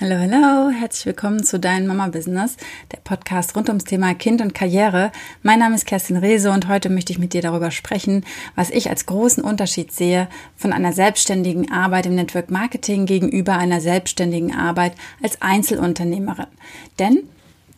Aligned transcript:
Hallo, 0.00 0.16
hallo, 0.16 0.70
herzlich 0.70 1.04
willkommen 1.04 1.44
zu 1.44 1.60
Dein 1.60 1.86
Mama 1.86 2.08
Business, 2.08 2.56
der 2.90 2.98
Podcast 3.04 3.54
rund 3.54 3.68
ums 3.68 3.84
Thema 3.84 4.14
Kind 4.14 4.40
und 4.40 4.54
Karriere. 4.54 5.12
Mein 5.42 5.58
Name 5.58 5.74
ist 5.74 5.84
Kerstin 5.84 6.16
Rehse 6.16 6.50
und 6.50 6.66
heute 6.66 6.88
möchte 6.88 7.12
ich 7.12 7.18
mit 7.18 7.34
dir 7.34 7.42
darüber 7.42 7.70
sprechen, 7.70 8.24
was 8.56 8.70
ich 8.70 8.88
als 8.88 9.04
großen 9.04 9.44
Unterschied 9.44 9.92
sehe 9.92 10.28
von 10.56 10.72
einer 10.72 10.94
selbstständigen 10.94 11.70
Arbeit 11.70 12.06
im 12.06 12.14
Network 12.14 12.50
Marketing 12.50 13.04
gegenüber 13.04 13.58
einer 13.58 13.82
selbstständigen 13.82 14.54
Arbeit 14.54 14.94
als 15.22 15.42
Einzelunternehmerin. 15.42 16.46
Denn 16.98 17.24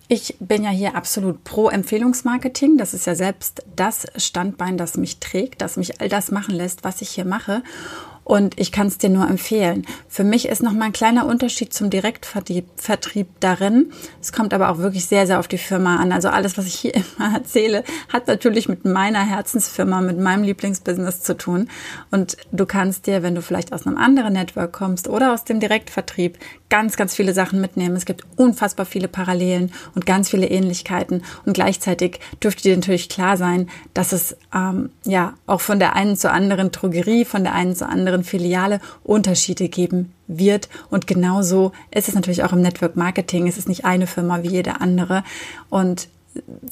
ich 0.06 0.36
bin 0.38 0.62
ja 0.62 0.70
hier 0.70 0.94
absolut 0.94 1.42
pro 1.42 1.68
Empfehlungsmarketing. 1.68 2.78
Das 2.78 2.94
ist 2.94 3.06
ja 3.06 3.16
selbst 3.16 3.64
das 3.74 4.06
Standbein, 4.16 4.78
das 4.78 4.96
mich 4.96 5.18
trägt, 5.18 5.60
das 5.60 5.76
mich 5.76 6.00
all 6.00 6.08
das 6.08 6.30
machen 6.30 6.54
lässt, 6.54 6.84
was 6.84 7.02
ich 7.02 7.10
hier 7.10 7.24
mache. 7.24 7.62
Und 8.24 8.58
ich 8.58 8.72
kann 8.72 8.86
es 8.86 8.96
dir 8.98 9.10
nur 9.10 9.28
empfehlen. 9.28 9.86
Für 10.08 10.24
mich 10.24 10.48
ist 10.48 10.62
noch 10.62 10.72
mal 10.72 10.86
ein 10.86 10.92
kleiner 10.92 11.26
Unterschied 11.26 11.74
zum 11.74 11.90
Direktvertrieb 11.90 13.28
darin. 13.40 13.92
Es 14.20 14.32
kommt 14.32 14.54
aber 14.54 14.70
auch 14.70 14.78
wirklich 14.78 15.04
sehr, 15.06 15.26
sehr 15.26 15.38
auf 15.38 15.48
die 15.48 15.58
Firma 15.58 15.96
an. 15.96 16.10
Also 16.10 16.28
alles, 16.30 16.56
was 16.56 16.66
ich 16.66 16.74
hier 16.74 16.94
immer 17.18 17.34
erzähle, 17.34 17.84
hat 18.10 18.26
natürlich 18.26 18.68
mit 18.68 18.86
meiner 18.86 19.22
Herzensfirma, 19.24 20.00
mit 20.00 20.18
meinem 20.18 20.42
Lieblingsbusiness 20.42 21.20
zu 21.22 21.36
tun. 21.36 21.68
Und 22.10 22.38
du 22.50 22.64
kannst 22.64 23.06
dir, 23.06 23.22
wenn 23.22 23.34
du 23.34 23.42
vielleicht 23.42 23.74
aus 23.74 23.86
einem 23.86 23.98
anderen 23.98 24.32
Network 24.32 24.72
kommst 24.72 25.06
oder 25.06 25.34
aus 25.34 25.44
dem 25.44 25.60
Direktvertrieb, 25.60 26.38
ganz, 26.74 26.96
ganz 26.96 27.14
viele 27.14 27.34
Sachen 27.34 27.60
mitnehmen. 27.60 27.94
Es 27.94 28.04
gibt 28.04 28.24
unfassbar 28.34 28.84
viele 28.84 29.06
Parallelen 29.06 29.70
und 29.94 30.06
ganz 30.06 30.28
viele 30.28 30.48
Ähnlichkeiten. 30.48 31.22
Und 31.46 31.52
gleichzeitig 31.52 32.18
dürfte 32.42 32.64
dir 32.64 32.74
natürlich 32.74 33.08
klar 33.08 33.36
sein, 33.36 33.68
dass 33.94 34.10
es 34.10 34.36
ähm, 34.52 34.90
ja 35.04 35.34
auch 35.46 35.60
von 35.60 35.78
der 35.78 35.94
einen 35.94 36.16
zur 36.16 36.32
anderen 36.32 36.72
Drogerie, 36.72 37.26
von 37.26 37.44
der 37.44 37.54
einen 37.54 37.76
zur 37.76 37.88
anderen 37.88 38.24
Filiale 38.24 38.80
Unterschiede 39.04 39.68
geben 39.68 40.14
wird. 40.26 40.68
Und 40.90 41.06
genauso 41.06 41.70
ist 41.92 42.08
es 42.08 42.16
natürlich 42.16 42.42
auch 42.42 42.52
im 42.52 42.62
Network 42.62 42.96
Marketing. 42.96 43.46
Es 43.46 43.56
ist 43.56 43.68
nicht 43.68 43.84
eine 43.84 44.08
Firma 44.08 44.42
wie 44.42 44.48
jede 44.48 44.80
andere. 44.80 45.22
Und 45.70 46.08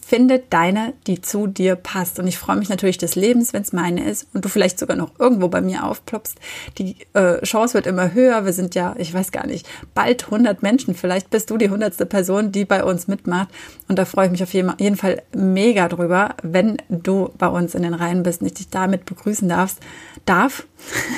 finde 0.05 0.43
deine, 0.51 0.93
die 1.07 1.21
zu 1.21 1.47
dir 1.47 1.77
passt. 1.77 2.19
Und 2.19 2.27
ich 2.27 2.39
freue 2.39 2.57
mich 2.57 2.69
natürlich 2.69 2.99
des 2.99 3.15
Lebens, 3.15 3.53
wenn 3.53 3.63
es 3.63 3.73
meine 3.73 4.05
ist 4.09 4.27
und 4.33 4.45
du 4.45 4.49
vielleicht 4.49 4.79
sogar 4.79 4.97
noch 4.97 5.19
irgendwo 5.19 5.49
bei 5.49 5.61
mir 5.61 5.85
aufploppst. 5.85 6.39
Die 6.79 6.97
äh, 7.15 7.41
Chance 7.43 7.75
wird 7.75 7.87
immer 7.87 8.13
höher. 8.13 8.45
Wir 8.45 8.53
sind 8.53 8.75
ja, 8.75 8.95
ich 8.99 9.13
weiß 9.13 9.31
gar 9.33 9.47
nicht, 9.47 9.69
bald 9.95 10.25
100 10.25 10.63
Menschen. 10.63 10.95
Vielleicht 10.95 11.31
bist 11.31 11.51
du 11.51 11.59
die 11.59 11.71
hundertste 11.71 12.07
Person, 12.07 12.53
die 12.53 12.65
bei 12.65 12.85
uns 12.85 13.09
mitmacht. 13.09 13.49
Und 13.89 13.99
da 13.99 14.05
freue 14.05 14.27
ich 14.27 14.33
mich 14.33 14.43
auf 14.43 14.53
jeden 14.53 14.97
Fall 14.97 15.23
mega 15.35 15.89
drüber, 15.89 16.37
wenn 16.43 16.79
du 16.89 17.31
bei 17.39 17.49
uns 17.49 17.75
in 17.75 17.83
den 17.83 17.95
Reihen 17.95 18.23
bist 18.23 18.41
und 18.41 18.49
ich 18.49 18.55
dich 18.55 18.69
damit 18.69 19.05
begrüßen 19.05 19.49
darfst. 19.49 19.79
Darf? 20.25 20.67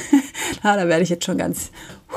ja, 0.65 0.77
da 0.77 0.89
werde 0.89 1.03
ich 1.03 1.09
jetzt 1.09 1.25
schon 1.25 1.39
ganz, 1.39 1.71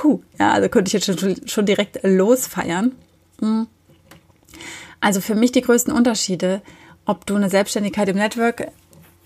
huh, 0.04 0.22
ja, 0.40 0.52
also 0.52 0.70
könnte 0.70 0.90
ich 0.90 0.94
jetzt 0.94 1.20
schon, 1.20 1.48
schon 1.48 1.66
direkt 1.66 2.00
losfeiern. 2.04 2.94
Mhm. 3.40 3.68
Also 5.00 5.22
für 5.22 5.36
mich 5.36 5.52
die 5.52 5.62
größten 5.62 5.94
Unterschiede, 5.94 6.62
ob 7.06 7.26
du 7.26 7.36
eine 7.36 7.50
Selbstständigkeit 7.50 8.10
im 8.10 8.18
Network 8.18 8.68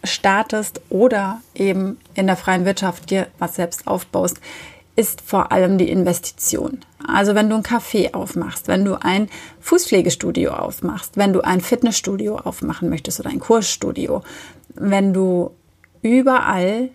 startest 0.03 0.81
oder 0.89 1.41
eben 1.55 1.97
in 2.15 2.27
der 2.27 2.37
freien 2.37 2.65
Wirtschaft 2.65 3.09
dir 3.09 3.27
was 3.39 3.55
selbst 3.55 3.87
aufbaust, 3.87 4.39
ist 4.95 5.21
vor 5.21 5.51
allem 5.51 5.77
die 5.77 5.89
Investition. 5.89 6.79
Also 7.07 7.33
wenn 7.33 7.49
du 7.49 7.55
ein 7.55 7.63
Café 7.63 8.13
aufmachst, 8.13 8.67
wenn 8.67 8.85
du 8.85 9.01
ein 9.01 9.29
Fußpflegestudio 9.61 10.51
aufmachst, 10.51 11.17
wenn 11.17 11.33
du 11.33 11.41
ein 11.41 11.61
Fitnessstudio 11.61 12.37
aufmachen 12.37 12.89
möchtest 12.89 13.19
oder 13.19 13.29
ein 13.29 13.39
Kursstudio, 13.39 14.21
wenn 14.75 15.13
du 15.13 15.51
überall 16.01 16.89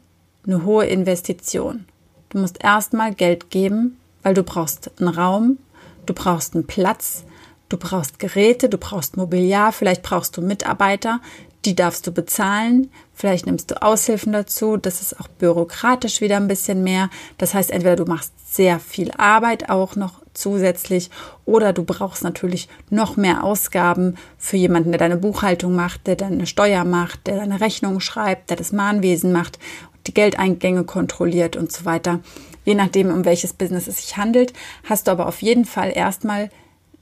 eine 0.46 0.64
hohe 0.64 0.86
Investition. 0.86 1.86
Du 2.28 2.38
musst 2.38 2.62
erstmal 2.62 3.14
Geld 3.14 3.50
geben, 3.50 3.98
weil 4.22 4.34
du 4.34 4.42
brauchst 4.42 4.90
einen 5.00 5.08
Raum, 5.08 5.58
du 6.06 6.14
brauchst 6.14 6.54
einen 6.54 6.66
Platz, 6.66 7.24
Du 7.68 7.76
brauchst 7.78 8.18
Geräte, 8.20 8.68
du 8.68 8.78
brauchst 8.78 9.16
Mobiliar, 9.16 9.72
vielleicht 9.72 10.02
brauchst 10.02 10.36
du 10.36 10.42
Mitarbeiter, 10.42 11.20
die 11.64 11.74
darfst 11.74 12.06
du 12.06 12.12
bezahlen. 12.12 12.90
Vielleicht 13.12 13.46
nimmst 13.46 13.70
du 13.70 13.82
Aushilfen 13.82 14.32
dazu. 14.32 14.76
Das 14.76 15.02
ist 15.02 15.18
auch 15.18 15.26
bürokratisch 15.26 16.20
wieder 16.20 16.36
ein 16.36 16.46
bisschen 16.46 16.84
mehr. 16.84 17.10
Das 17.38 17.54
heißt, 17.54 17.72
entweder 17.72 17.96
du 17.96 18.04
machst 18.04 18.32
sehr 18.54 18.78
viel 18.78 19.10
Arbeit 19.16 19.68
auch 19.68 19.96
noch 19.96 20.22
zusätzlich 20.32 21.10
oder 21.44 21.72
du 21.72 21.82
brauchst 21.82 22.22
natürlich 22.22 22.68
noch 22.90 23.16
mehr 23.16 23.42
Ausgaben 23.42 24.16
für 24.38 24.56
jemanden, 24.56 24.92
der 24.92 24.98
deine 24.98 25.16
Buchhaltung 25.16 25.74
macht, 25.74 26.06
der 26.06 26.14
deine 26.14 26.46
Steuer 26.46 26.84
macht, 26.84 27.26
der 27.26 27.36
deine 27.36 27.60
Rechnung 27.60 27.98
schreibt, 28.00 28.50
der 28.50 28.56
das 28.56 28.70
Mahnwesen 28.70 29.32
macht, 29.32 29.58
die 30.06 30.14
Geldeingänge 30.14 30.84
kontrolliert 30.84 31.56
und 31.56 31.72
so 31.72 31.84
weiter. 31.84 32.20
Je 32.64 32.74
nachdem, 32.74 33.10
um 33.10 33.24
welches 33.24 33.54
Business 33.54 33.88
es 33.88 33.98
sich 33.98 34.16
handelt, 34.16 34.52
hast 34.84 35.06
du 35.06 35.10
aber 35.10 35.26
auf 35.26 35.42
jeden 35.42 35.64
Fall 35.64 35.92
erstmal 35.94 36.50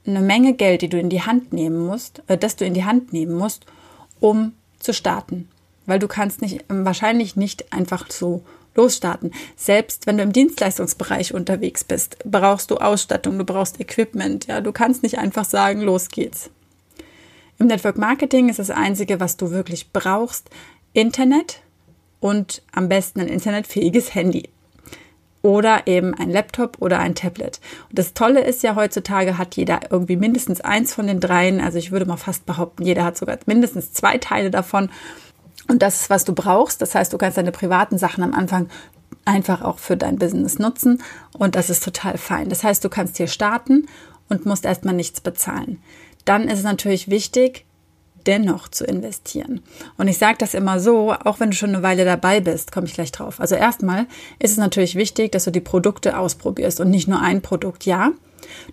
eine 0.06 0.20
Menge 0.20 0.54
Geld, 0.54 0.82
die 0.82 0.88
du 0.88 0.98
in 0.98 1.08
die 1.08 1.22
Hand 1.22 1.52
nehmen 1.52 1.86
musst, 1.86 2.22
äh, 2.26 2.36
das 2.36 2.56
du 2.56 2.64
in 2.64 2.74
die 2.74 2.84
Hand 2.84 3.12
nehmen 3.12 3.34
musst, 3.34 3.66
um 4.20 4.52
zu 4.78 4.92
starten. 4.92 5.48
Weil 5.86 5.98
du 5.98 6.08
kannst 6.08 6.42
nicht, 6.42 6.64
wahrscheinlich 6.68 7.36
nicht 7.36 7.72
einfach 7.72 8.10
so 8.10 8.42
losstarten. 8.74 9.32
Selbst 9.56 10.06
wenn 10.06 10.16
du 10.16 10.22
im 10.22 10.32
Dienstleistungsbereich 10.32 11.34
unterwegs 11.34 11.84
bist, 11.84 12.18
brauchst 12.24 12.70
du 12.70 12.76
Ausstattung, 12.76 13.38
du 13.38 13.44
brauchst 13.44 13.80
Equipment, 13.80 14.46
ja, 14.46 14.60
du 14.60 14.72
kannst 14.72 15.02
nicht 15.02 15.18
einfach 15.18 15.44
sagen, 15.44 15.80
los 15.80 16.08
geht's. 16.08 16.50
Im 17.58 17.68
Network 17.68 17.96
Marketing 17.96 18.48
ist 18.48 18.58
das 18.58 18.70
einzige, 18.70 19.20
was 19.20 19.36
du 19.36 19.50
wirklich 19.50 19.92
brauchst, 19.92 20.50
Internet 20.92 21.60
und 22.20 22.62
am 22.72 22.88
besten 22.88 23.20
ein 23.20 23.28
internetfähiges 23.28 24.14
Handy 24.14 24.48
oder 25.44 25.86
eben 25.86 26.14
ein 26.14 26.30
Laptop 26.30 26.78
oder 26.80 26.98
ein 26.98 27.14
Tablet. 27.14 27.60
Und 27.90 27.98
das 27.98 28.14
Tolle 28.14 28.40
ist 28.40 28.62
ja, 28.62 28.76
heutzutage 28.76 29.36
hat 29.36 29.56
jeder 29.56 29.80
irgendwie 29.90 30.16
mindestens 30.16 30.62
eins 30.62 30.94
von 30.94 31.06
den 31.06 31.20
dreien. 31.20 31.60
Also 31.60 31.76
ich 31.76 31.92
würde 31.92 32.06
mal 32.06 32.16
fast 32.16 32.46
behaupten, 32.46 32.82
jeder 32.82 33.04
hat 33.04 33.18
sogar 33.18 33.38
mindestens 33.44 33.92
zwei 33.92 34.16
Teile 34.16 34.50
davon. 34.50 34.88
Und 35.68 35.82
das 35.82 36.00
ist, 36.00 36.10
was 36.10 36.24
du 36.24 36.34
brauchst. 36.34 36.80
Das 36.80 36.94
heißt, 36.94 37.12
du 37.12 37.18
kannst 37.18 37.36
deine 37.36 37.52
privaten 37.52 37.98
Sachen 37.98 38.24
am 38.24 38.32
Anfang 38.32 38.70
einfach 39.26 39.60
auch 39.60 39.78
für 39.78 39.98
dein 39.98 40.16
Business 40.16 40.58
nutzen. 40.58 41.02
Und 41.36 41.56
das 41.56 41.68
ist 41.68 41.84
total 41.84 42.16
fein. 42.16 42.48
Das 42.48 42.64
heißt, 42.64 42.82
du 42.82 42.88
kannst 42.88 43.18
hier 43.18 43.28
starten 43.28 43.86
und 44.30 44.46
musst 44.46 44.64
erstmal 44.64 44.94
nichts 44.94 45.20
bezahlen. 45.20 45.78
Dann 46.24 46.48
ist 46.48 46.60
es 46.60 46.64
natürlich 46.64 47.10
wichtig, 47.10 47.66
dennoch 48.26 48.68
zu 48.68 48.84
investieren. 48.84 49.60
Und 49.96 50.08
ich 50.08 50.18
sage 50.18 50.38
das 50.38 50.54
immer 50.54 50.80
so, 50.80 51.12
auch 51.12 51.40
wenn 51.40 51.50
du 51.50 51.56
schon 51.56 51.74
eine 51.74 51.82
Weile 51.82 52.04
dabei 52.04 52.40
bist, 52.40 52.72
komme 52.72 52.86
ich 52.86 52.94
gleich 52.94 53.12
drauf. 53.12 53.40
Also 53.40 53.54
erstmal 53.54 54.06
ist 54.38 54.52
es 54.52 54.56
natürlich 54.56 54.94
wichtig, 54.94 55.32
dass 55.32 55.44
du 55.44 55.50
die 55.50 55.60
Produkte 55.60 56.18
ausprobierst 56.18 56.80
und 56.80 56.90
nicht 56.90 57.08
nur 57.08 57.20
ein 57.20 57.42
Produkt. 57.42 57.86
Ja, 57.86 58.12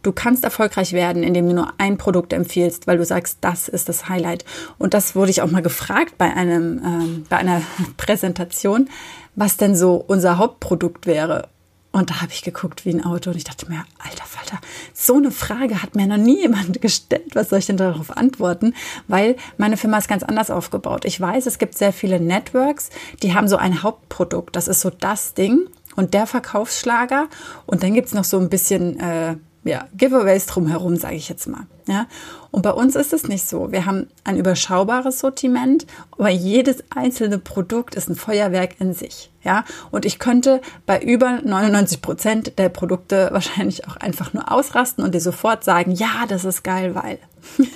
Du 0.02 0.12
kannst 0.12 0.44
erfolgreich 0.44 0.94
werden, 0.94 1.24
indem 1.24 1.48
du 1.48 1.54
nur 1.54 1.74
ein 1.78 1.98
Produkt 1.98 2.34
empfiehlst, 2.34 2.88
weil 2.88 2.98
du 2.98 3.06
sagst, 3.06 3.38
das 3.42 3.68
ist 3.68 3.90
das 3.90 4.10
Highlight. 4.10 4.46
Und 4.78 4.94
das 4.94 5.16
wurde 5.16 5.32
ich 5.32 5.42
auch 5.42 5.52
mal 5.52 5.62
gefragt 5.62 6.18
bei 6.18 6.34
einem, 6.34 6.82
ähm, 6.84 7.24
bei 7.30 7.38
einer 7.38 7.62
Präsentation, 7.98 8.90
was 9.36 9.58
denn 9.58 9.76
so 9.76 9.96
unser 9.96 10.38
Hauptprodukt 10.38 11.08
wäre. 11.08 11.48
Und 11.92 12.10
da 12.10 12.22
habe 12.22 12.32
ich 12.32 12.42
geguckt 12.42 12.86
wie 12.86 12.92
ein 12.92 13.04
Auto 13.04 13.32
und 13.32 13.36
ich 13.36 13.44
dachte 13.44 13.70
mir, 13.70 13.84
alter 14.00 14.24
Falter, 14.26 14.60
so 14.94 15.16
eine 15.16 15.32
Frage 15.32 15.84
hat 15.84 15.96
mir 15.96 16.08
noch 16.08 16.18
nie 16.18 16.40
jemand 16.42 16.82
gestellt. 16.82 17.36
Was 17.36 17.50
soll 17.50 17.60
ich 17.60 17.66
denn 17.66 17.78
darauf 17.78 18.16
antworten? 18.16 18.74
Weil 19.08 19.36
meine 19.58 19.76
Firma 19.76 19.98
ist 19.98 20.08
ganz 20.08 20.24
anders 20.24 20.50
aufgebaut. 20.52 21.04
Ich 21.04 21.20
weiß, 21.20 21.46
es 21.46 21.58
gibt 21.58 21.78
sehr 21.78 21.92
viele 21.92 22.20
Networks, 22.20 22.90
die 23.22 23.34
haben 23.34 23.50
so 23.50 23.58
ein 23.58 23.84
Hauptprodukt. 23.84 24.56
Das 24.56 24.70
ist 24.70 24.82
so 24.82 24.90
das 24.90 25.34
Ding 25.34 25.68
und 25.96 26.14
der 26.14 26.28
Verkaufsschlager. 26.28 27.28
Und 27.66 27.84
dann 27.84 27.94
gibt's 27.94 28.14
noch 28.14 28.24
so 28.24 28.40
ein 28.40 28.50
bisschen 28.50 29.00
äh, 29.00 29.36
ja, 29.64 29.88
Giveaways 29.96 30.48
drumherum, 30.48 30.96
sage 30.96 31.16
ich 31.16 31.30
jetzt 31.30 31.48
mal. 31.48 31.68
Ja? 31.88 32.08
Und 32.50 32.64
bei 32.64 32.72
uns 32.72 32.96
ist 32.96 33.14
es 33.14 33.28
nicht 33.28 33.48
so. 33.48 33.72
Wir 33.72 33.86
haben 33.86 34.08
ein 34.24 34.38
überschaubares 34.38 35.20
Sortiment, 35.20 35.86
aber 36.12 36.30
jedes 36.30 36.84
einzelne 36.90 37.38
Produkt 37.38 37.94
ist 37.94 38.10
ein 38.10 38.16
Feuerwerk 38.16 38.80
in 38.80 38.94
sich. 38.94 39.32
Ja? 39.44 39.64
Und 39.92 40.06
ich 40.06 40.18
könnte 40.18 40.62
bei 40.88 41.00
über 41.00 41.42
99 41.44 42.02
Prozent 42.02 42.58
der 42.58 42.70
Produkte 42.70 43.30
wahrscheinlich 43.32 43.88
auch 43.88 43.98
einfach 43.98 44.34
nur 44.34 44.52
ausrasten 44.52 45.04
und 45.04 45.14
dir 45.14 45.22
sofort 45.22 45.64
sagen, 45.64 45.92
ja, 45.92 46.26
das 46.28 46.44
ist 46.44 46.64
geil, 46.64 46.96
weil. 46.96 47.20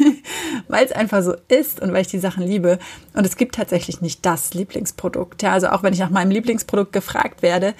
weil 0.67 0.85
es 0.85 0.91
einfach 0.91 1.23
so 1.23 1.35
ist 1.47 1.81
und 1.81 1.91
weil 1.91 2.01
ich 2.01 2.07
die 2.07 2.19
Sachen 2.19 2.43
liebe. 2.43 2.79
Und 3.13 3.25
es 3.25 3.35
gibt 3.35 3.55
tatsächlich 3.55 4.01
nicht 4.01 4.25
das 4.25 4.55
Lieblingsprodukt. 4.55 5.43
Ja? 5.43 5.51
Also 5.51 5.67
auch 5.67 5.83
wenn 5.83 5.93
ich 5.93 5.99
nach 5.99 6.09
meinem 6.09 6.31
Lieblingsprodukt 6.31 6.93
gefragt 6.93 7.43
werde, 7.43 7.75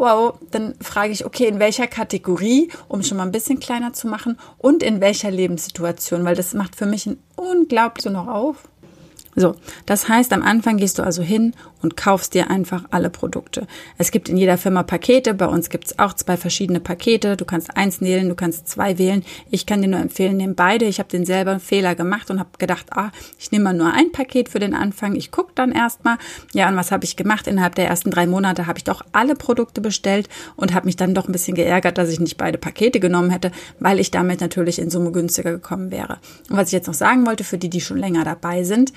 wow, 0.00 0.34
dann 0.50 0.74
frage 0.80 1.12
ich, 1.12 1.24
okay, 1.24 1.46
in 1.46 1.58
welcher 1.58 1.86
Kategorie, 1.86 2.70
um 2.88 3.02
schon 3.02 3.18
mal 3.18 3.24
ein 3.24 3.32
bisschen 3.32 3.60
kleiner 3.60 3.92
zu 3.92 4.08
machen 4.08 4.38
und 4.58 4.82
in 4.82 5.00
welcher 5.00 5.30
Lebenssituation, 5.30 6.24
weil 6.24 6.34
das 6.34 6.54
macht 6.54 6.74
für 6.74 6.86
mich 6.86 7.06
ein 7.06 7.22
unglaublich 7.36 8.02
so 8.02 8.10
noch 8.10 8.26
auf. 8.26 8.68
So, 9.36 9.54
das 9.86 10.08
heißt, 10.08 10.32
am 10.32 10.42
Anfang 10.42 10.76
gehst 10.76 10.98
du 10.98 11.02
also 11.02 11.22
hin 11.22 11.54
und 11.82 11.96
kaufst 11.96 12.34
dir 12.34 12.50
einfach 12.50 12.84
alle 12.90 13.10
Produkte. 13.10 13.66
Es 13.96 14.10
gibt 14.10 14.28
in 14.28 14.36
jeder 14.36 14.58
Firma 14.58 14.82
Pakete, 14.82 15.34
bei 15.34 15.46
uns 15.46 15.70
gibt 15.70 15.86
es 15.86 15.98
auch 15.98 16.14
zwei 16.14 16.36
verschiedene 16.36 16.80
Pakete. 16.80 17.36
Du 17.36 17.44
kannst 17.44 17.76
eins 17.76 18.00
wählen, 18.00 18.28
du 18.28 18.34
kannst 18.34 18.68
zwei 18.68 18.98
wählen. 18.98 19.24
Ich 19.50 19.66
kann 19.66 19.82
dir 19.82 19.88
nur 19.88 20.00
empfehlen, 20.00 20.36
nimm 20.36 20.56
beide. 20.56 20.84
Ich 20.84 20.98
habe 20.98 21.08
den 21.08 21.24
selber 21.24 21.60
Fehler 21.60 21.94
gemacht 21.94 22.30
und 22.30 22.40
habe 22.40 22.50
gedacht, 22.58 22.86
ah, 22.90 23.10
ich 23.38 23.52
nehme 23.52 23.64
mal 23.64 23.74
nur 23.74 23.92
ein 23.92 24.10
Paket 24.12 24.48
für 24.48 24.58
den 24.58 24.74
Anfang. 24.74 25.14
Ich 25.14 25.30
gucke 25.30 25.52
dann 25.54 25.72
erstmal. 25.72 26.18
Ja, 26.52 26.68
und 26.68 26.76
was 26.76 26.90
habe 26.90 27.04
ich 27.04 27.16
gemacht? 27.16 27.46
Innerhalb 27.46 27.76
der 27.76 27.86
ersten 27.86 28.10
drei 28.10 28.26
Monate 28.26 28.66
habe 28.66 28.78
ich 28.78 28.84
doch 28.84 29.02
alle 29.12 29.36
Produkte 29.36 29.80
bestellt 29.80 30.28
und 30.56 30.74
habe 30.74 30.86
mich 30.86 30.96
dann 30.96 31.14
doch 31.14 31.28
ein 31.28 31.32
bisschen 31.32 31.54
geärgert, 31.54 31.98
dass 31.98 32.10
ich 32.10 32.20
nicht 32.20 32.36
beide 32.36 32.58
Pakete 32.58 32.98
genommen 32.98 33.30
hätte, 33.30 33.52
weil 33.78 34.00
ich 34.00 34.10
damit 34.10 34.40
natürlich 34.40 34.80
in 34.80 34.90
Summe 34.90 35.12
günstiger 35.12 35.52
gekommen 35.52 35.90
wäre. 35.90 36.18
Und 36.50 36.56
was 36.56 36.68
ich 36.68 36.72
jetzt 36.72 36.88
noch 36.88 36.94
sagen 36.94 37.26
wollte, 37.26 37.44
für 37.44 37.58
die, 37.58 37.70
die 37.70 37.80
schon 37.80 37.98
länger 37.98 38.24
dabei 38.24 38.64
sind, 38.64 38.92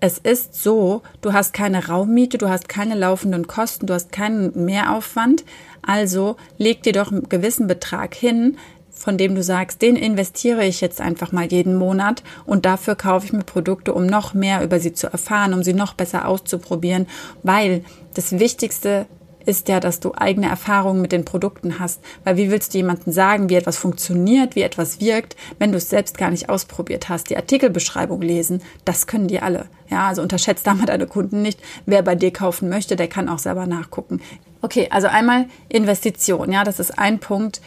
es 0.00 0.18
ist 0.18 0.62
so, 0.62 1.02
du 1.22 1.32
hast 1.32 1.52
keine 1.52 1.86
Raummiete, 1.88 2.38
du 2.38 2.48
hast 2.48 2.68
keine 2.68 2.94
laufenden 2.94 3.46
Kosten, 3.46 3.86
du 3.86 3.94
hast 3.94 4.12
keinen 4.12 4.64
Mehraufwand. 4.64 5.44
Also 5.82 6.36
leg 6.58 6.82
dir 6.82 6.92
doch 6.92 7.10
einen 7.10 7.28
gewissen 7.28 7.66
Betrag 7.66 8.14
hin, 8.14 8.58
von 8.90 9.18
dem 9.18 9.34
du 9.34 9.42
sagst, 9.42 9.82
den 9.82 9.96
investiere 9.96 10.64
ich 10.64 10.80
jetzt 10.80 11.00
einfach 11.00 11.32
mal 11.32 11.46
jeden 11.46 11.76
Monat 11.76 12.22
und 12.46 12.64
dafür 12.64 12.94
kaufe 12.94 13.26
ich 13.26 13.32
mir 13.32 13.44
Produkte, 13.44 13.92
um 13.92 14.06
noch 14.06 14.34
mehr 14.34 14.62
über 14.62 14.80
sie 14.80 14.94
zu 14.94 15.06
erfahren, 15.06 15.54
um 15.54 15.62
sie 15.62 15.74
noch 15.74 15.94
besser 15.94 16.26
auszuprobieren, 16.26 17.06
weil 17.42 17.84
das 18.14 18.38
Wichtigste 18.38 19.06
ist 19.46 19.68
ja, 19.68 19.80
dass 19.80 20.00
du 20.00 20.12
eigene 20.14 20.48
Erfahrungen 20.48 21.00
mit 21.00 21.12
den 21.12 21.24
Produkten 21.24 21.78
hast. 21.78 22.00
Weil 22.24 22.36
wie 22.36 22.50
willst 22.50 22.74
du 22.74 22.78
jemandem 22.78 23.12
sagen, 23.12 23.48
wie 23.48 23.54
etwas 23.54 23.78
funktioniert, 23.78 24.56
wie 24.56 24.62
etwas 24.62 25.00
wirkt, 25.00 25.36
wenn 25.58 25.70
du 25.72 25.78
es 25.78 25.88
selbst 25.88 26.18
gar 26.18 26.30
nicht 26.30 26.48
ausprobiert 26.48 27.08
hast? 27.08 27.30
Die 27.30 27.36
Artikelbeschreibung 27.36 28.20
lesen, 28.20 28.62
das 28.84 29.06
können 29.06 29.28
die 29.28 29.40
alle. 29.40 29.66
Ja, 29.88 30.08
also 30.08 30.20
unterschätzt 30.20 30.66
damit 30.66 30.88
deine 30.88 31.06
Kunden 31.06 31.42
nicht. 31.42 31.60
Wer 31.86 32.02
bei 32.02 32.16
dir 32.16 32.32
kaufen 32.32 32.68
möchte, 32.68 32.96
der 32.96 33.08
kann 33.08 33.28
auch 33.28 33.38
selber 33.38 33.66
nachgucken. 33.66 34.20
Okay, 34.62 34.88
also 34.90 35.06
einmal 35.06 35.46
Investition. 35.68 36.50
Ja, 36.50 36.64
das 36.64 36.80
ist 36.80 36.98
ein 36.98 37.20
Punkt, 37.20 37.60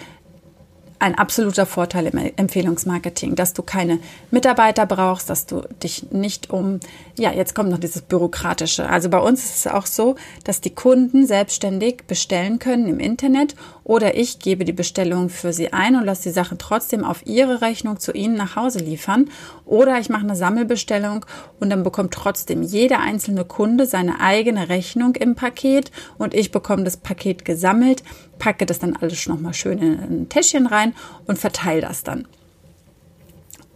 ein 0.99 1.15
absoluter 1.15 1.65
Vorteil 1.65 2.07
im 2.07 2.31
Empfehlungsmarketing, 2.35 3.35
dass 3.35 3.53
du 3.53 3.63
keine 3.63 3.99
Mitarbeiter 4.31 4.85
brauchst, 4.85 5.29
dass 5.29 5.45
du 5.45 5.61
dich 5.81 6.11
nicht 6.11 6.49
um, 6.49 6.81
ja, 7.17 7.31
jetzt 7.31 7.55
kommt 7.55 7.69
noch 7.69 7.79
dieses 7.79 8.01
Bürokratische. 8.01 8.87
Also 8.89 9.09
bei 9.09 9.19
uns 9.19 9.45
ist 9.45 9.55
es 9.55 9.67
auch 9.67 9.85
so, 9.85 10.15
dass 10.43 10.59
die 10.59 10.75
Kunden 10.75 11.25
selbstständig 11.25 12.03
bestellen 12.05 12.59
können 12.59 12.87
im 12.87 12.99
Internet 12.99 13.55
oder 13.85 14.15
ich 14.15 14.39
gebe 14.39 14.65
die 14.65 14.73
Bestellung 14.73 15.29
für 15.29 15.53
sie 15.53 15.71
ein 15.71 15.95
und 15.95 16.05
lasse 16.05 16.23
die 16.23 16.33
Sachen 16.33 16.57
trotzdem 16.57 17.03
auf 17.05 17.25
ihre 17.25 17.61
Rechnung 17.61 17.99
zu 17.99 18.11
ihnen 18.11 18.35
nach 18.35 18.55
Hause 18.57 18.79
liefern. 18.79 19.29
Oder 19.65 19.99
ich 19.99 20.09
mache 20.09 20.23
eine 20.23 20.35
Sammelbestellung 20.35 21.25
und 21.59 21.69
dann 21.69 21.83
bekommt 21.83 22.13
trotzdem 22.13 22.61
jeder 22.61 22.99
einzelne 22.99 23.45
Kunde 23.45 23.85
seine 23.85 24.19
eigene 24.19 24.69
Rechnung 24.69 25.15
im 25.15 25.35
Paket 25.35 25.91
und 26.17 26.33
ich 26.33 26.51
bekomme 26.51 26.83
das 26.83 26.97
Paket 26.97 27.45
gesammelt 27.45 28.03
packe 28.39 28.65
das 28.65 28.79
dann 28.79 28.95
alles 28.95 29.27
nochmal 29.27 29.53
schön 29.53 29.77
in 29.79 29.99
ein 29.99 30.29
Täschchen 30.29 30.65
rein 30.65 30.93
und 31.27 31.37
verteile 31.37 31.81
das 31.81 32.03
dann. 32.03 32.25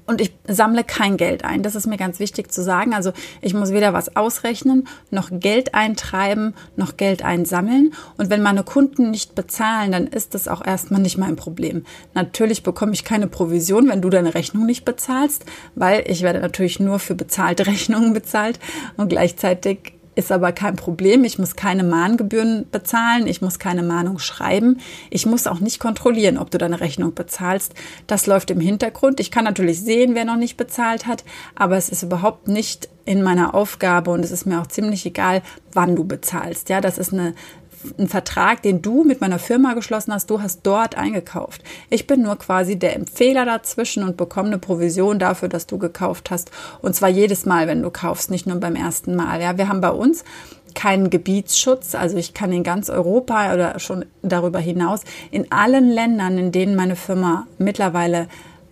Und 0.05 0.19
ich 0.19 0.33
sammle 0.47 0.83
kein 0.83 1.15
Geld 1.15 1.45
ein. 1.45 1.63
Das 1.63 1.75
ist 1.75 1.87
mir 1.87 1.95
ganz 1.97 2.19
wichtig 2.19 2.51
zu 2.51 2.61
sagen. 2.61 2.93
Also 2.93 3.13
ich 3.41 3.53
muss 3.53 3.71
weder 3.71 3.93
was 3.93 4.17
ausrechnen, 4.17 4.87
noch 5.11 5.29
Geld 5.31 5.73
eintreiben, 5.73 6.55
noch 6.75 6.97
Geld 6.97 7.23
einsammeln. 7.23 7.93
Und 8.17 8.29
wenn 8.29 8.41
meine 8.41 8.63
Kunden 8.63 9.11
nicht 9.11 9.33
bezahlen, 9.33 9.93
dann 9.93 10.07
ist 10.07 10.33
das 10.33 10.49
auch 10.49 10.65
erstmal 10.65 11.01
nicht 11.01 11.17
mein 11.17 11.37
Problem. 11.37 11.85
Natürlich 12.13 12.63
bekomme 12.63 12.91
ich 12.91 13.05
keine 13.05 13.27
Provision, 13.27 13.87
wenn 13.87 14.01
du 14.01 14.09
deine 14.09 14.35
Rechnung 14.35 14.65
nicht 14.65 14.83
bezahlst, 14.83 15.45
weil 15.75 16.03
ich 16.07 16.21
werde 16.21 16.41
natürlich 16.41 16.81
nur 16.81 16.99
für 16.99 17.15
bezahlte 17.15 17.65
Rechnungen 17.67 18.13
bezahlt 18.13 18.59
und 18.97 19.07
gleichzeitig 19.07 19.92
ist 20.15 20.31
aber 20.31 20.51
kein 20.51 20.75
Problem. 20.75 21.23
Ich 21.23 21.39
muss 21.39 21.55
keine 21.55 21.83
Mahngebühren 21.83 22.67
bezahlen. 22.71 23.27
Ich 23.27 23.41
muss 23.41 23.59
keine 23.59 23.83
Mahnung 23.83 24.19
schreiben. 24.19 24.79
Ich 25.09 25.25
muss 25.25 25.47
auch 25.47 25.59
nicht 25.59 25.79
kontrollieren, 25.79 26.37
ob 26.37 26.51
du 26.51 26.57
deine 26.57 26.79
Rechnung 26.79 27.13
bezahlst. 27.13 27.73
Das 28.07 28.27
läuft 28.27 28.51
im 28.51 28.59
Hintergrund. 28.59 29.19
Ich 29.19 29.31
kann 29.31 29.45
natürlich 29.45 29.81
sehen, 29.81 30.15
wer 30.15 30.25
noch 30.25 30.37
nicht 30.37 30.57
bezahlt 30.57 31.07
hat, 31.07 31.23
aber 31.55 31.77
es 31.77 31.89
ist 31.89 32.03
überhaupt 32.03 32.47
nicht 32.47 32.89
in 33.05 33.21
meiner 33.21 33.53
Aufgabe 33.53 34.11
und 34.11 34.23
es 34.23 34.31
ist 34.31 34.45
mir 34.45 34.61
auch 34.61 34.67
ziemlich 34.67 35.05
egal, 35.05 35.41
wann 35.73 35.95
du 35.95 36.05
bezahlst. 36.05 36.69
Ja, 36.69 36.79
das 36.79 36.97
ist 36.97 37.11
eine 37.11 37.33
ein 37.97 38.07
Vertrag, 38.07 38.61
den 38.61 38.81
du 38.81 39.03
mit 39.03 39.21
meiner 39.21 39.39
Firma 39.39 39.73
geschlossen 39.73 40.13
hast, 40.13 40.29
du 40.29 40.41
hast 40.41 40.61
dort 40.63 40.95
eingekauft. 40.95 41.63
Ich 41.89 42.07
bin 42.07 42.21
nur 42.21 42.37
quasi 42.37 42.77
der 42.77 42.95
Empfehler 42.95 43.45
dazwischen 43.45 44.03
und 44.03 44.17
bekomme 44.17 44.47
eine 44.47 44.57
Provision 44.57 45.19
dafür, 45.19 45.49
dass 45.49 45.67
du 45.67 45.77
gekauft 45.77 46.31
hast. 46.31 46.51
Und 46.81 46.95
zwar 46.95 47.09
jedes 47.09 47.45
Mal, 47.45 47.67
wenn 47.67 47.81
du 47.81 47.89
kaufst, 47.89 48.31
nicht 48.31 48.47
nur 48.47 48.59
beim 48.59 48.75
ersten 48.75 49.15
Mal. 49.15 49.41
Ja, 49.41 49.57
wir 49.57 49.67
haben 49.67 49.81
bei 49.81 49.91
uns 49.91 50.23
keinen 50.73 51.09
Gebietsschutz. 51.09 51.95
Also 51.95 52.17
ich 52.17 52.33
kann 52.33 52.51
in 52.51 52.63
ganz 52.63 52.89
Europa 52.89 53.53
oder 53.53 53.79
schon 53.79 54.05
darüber 54.21 54.59
hinaus 54.59 55.01
in 55.31 55.51
allen 55.51 55.89
Ländern, 55.89 56.37
in 56.37 56.51
denen 56.51 56.75
meine 56.75 56.95
Firma 56.95 57.47
mittlerweile 57.57 58.27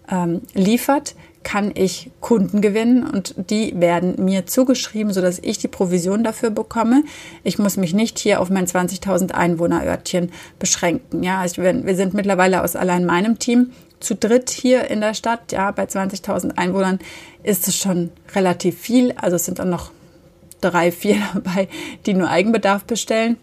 ähm, 0.09 0.41
liefert, 0.53 1.15
kann 1.43 1.71
ich 1.73 2.11
Kunden 2.19 2.61
gewinnen 2.61 3.03
und 3.03 3.33
die 3.49 3.73
werden 3.79 4.23
mir 4.23 4.45
zugeschrieben, 4.45 5.13
sodass 5.13 5.39
ich 5.39 5.57
die 5.57 5.67
Provision 5.67 6.23
dafür 6.23 6.49
bekomme. 6.49 7.03
Ich 7.43 7.57
muss 7.57 7.77
mich 7.77 7.93
nicht 7.93 8.19
hier 8.19 8.41
auf 8.41 8.49
mein 8.49 8.67
20.000 8.67 9.31
Einwohnerörtchen 9.31 10.31
beschränken. 10.59 11.23
Ja, 11.23 11.39
also 11.39 11.61
wir 11.61 11.95
sind 11.95 12.13
mittlerweile 12.13 12.63
aus 12.63 12.75
allein 12.75 13.05
meinem 13.05 13.39
Team 13.39 13.71
zu 13.99 14.15
dritt 14.15 14.49
hier 14.49 14.89
in 14.89 15.01
der 15.01 15.13
Stadt. 15.13 15.51
Ja, 15.51 15.71
bei 15.71 15.83
20.000 15.83 16.57
Einwohnern 16.57 16.99
ist 17.43 17.67
es 17.67 17.77
schon 17.77 18.11
relativ 18.35 18.79
viel. 18.79 19.13
Also 19.13 19.35
es 19.35 19.45
sind 19.45 19.59
dann 19.59 19.69
noch 19.69 19.91
drei, 20.59 20.91
vier 20.91 21.17
dabei, 21.33 21.67
die 22.05 22.13
nur 22.13 22.29
Eigenbedarf 22.29 22.83
bestellen. 22.83 23.37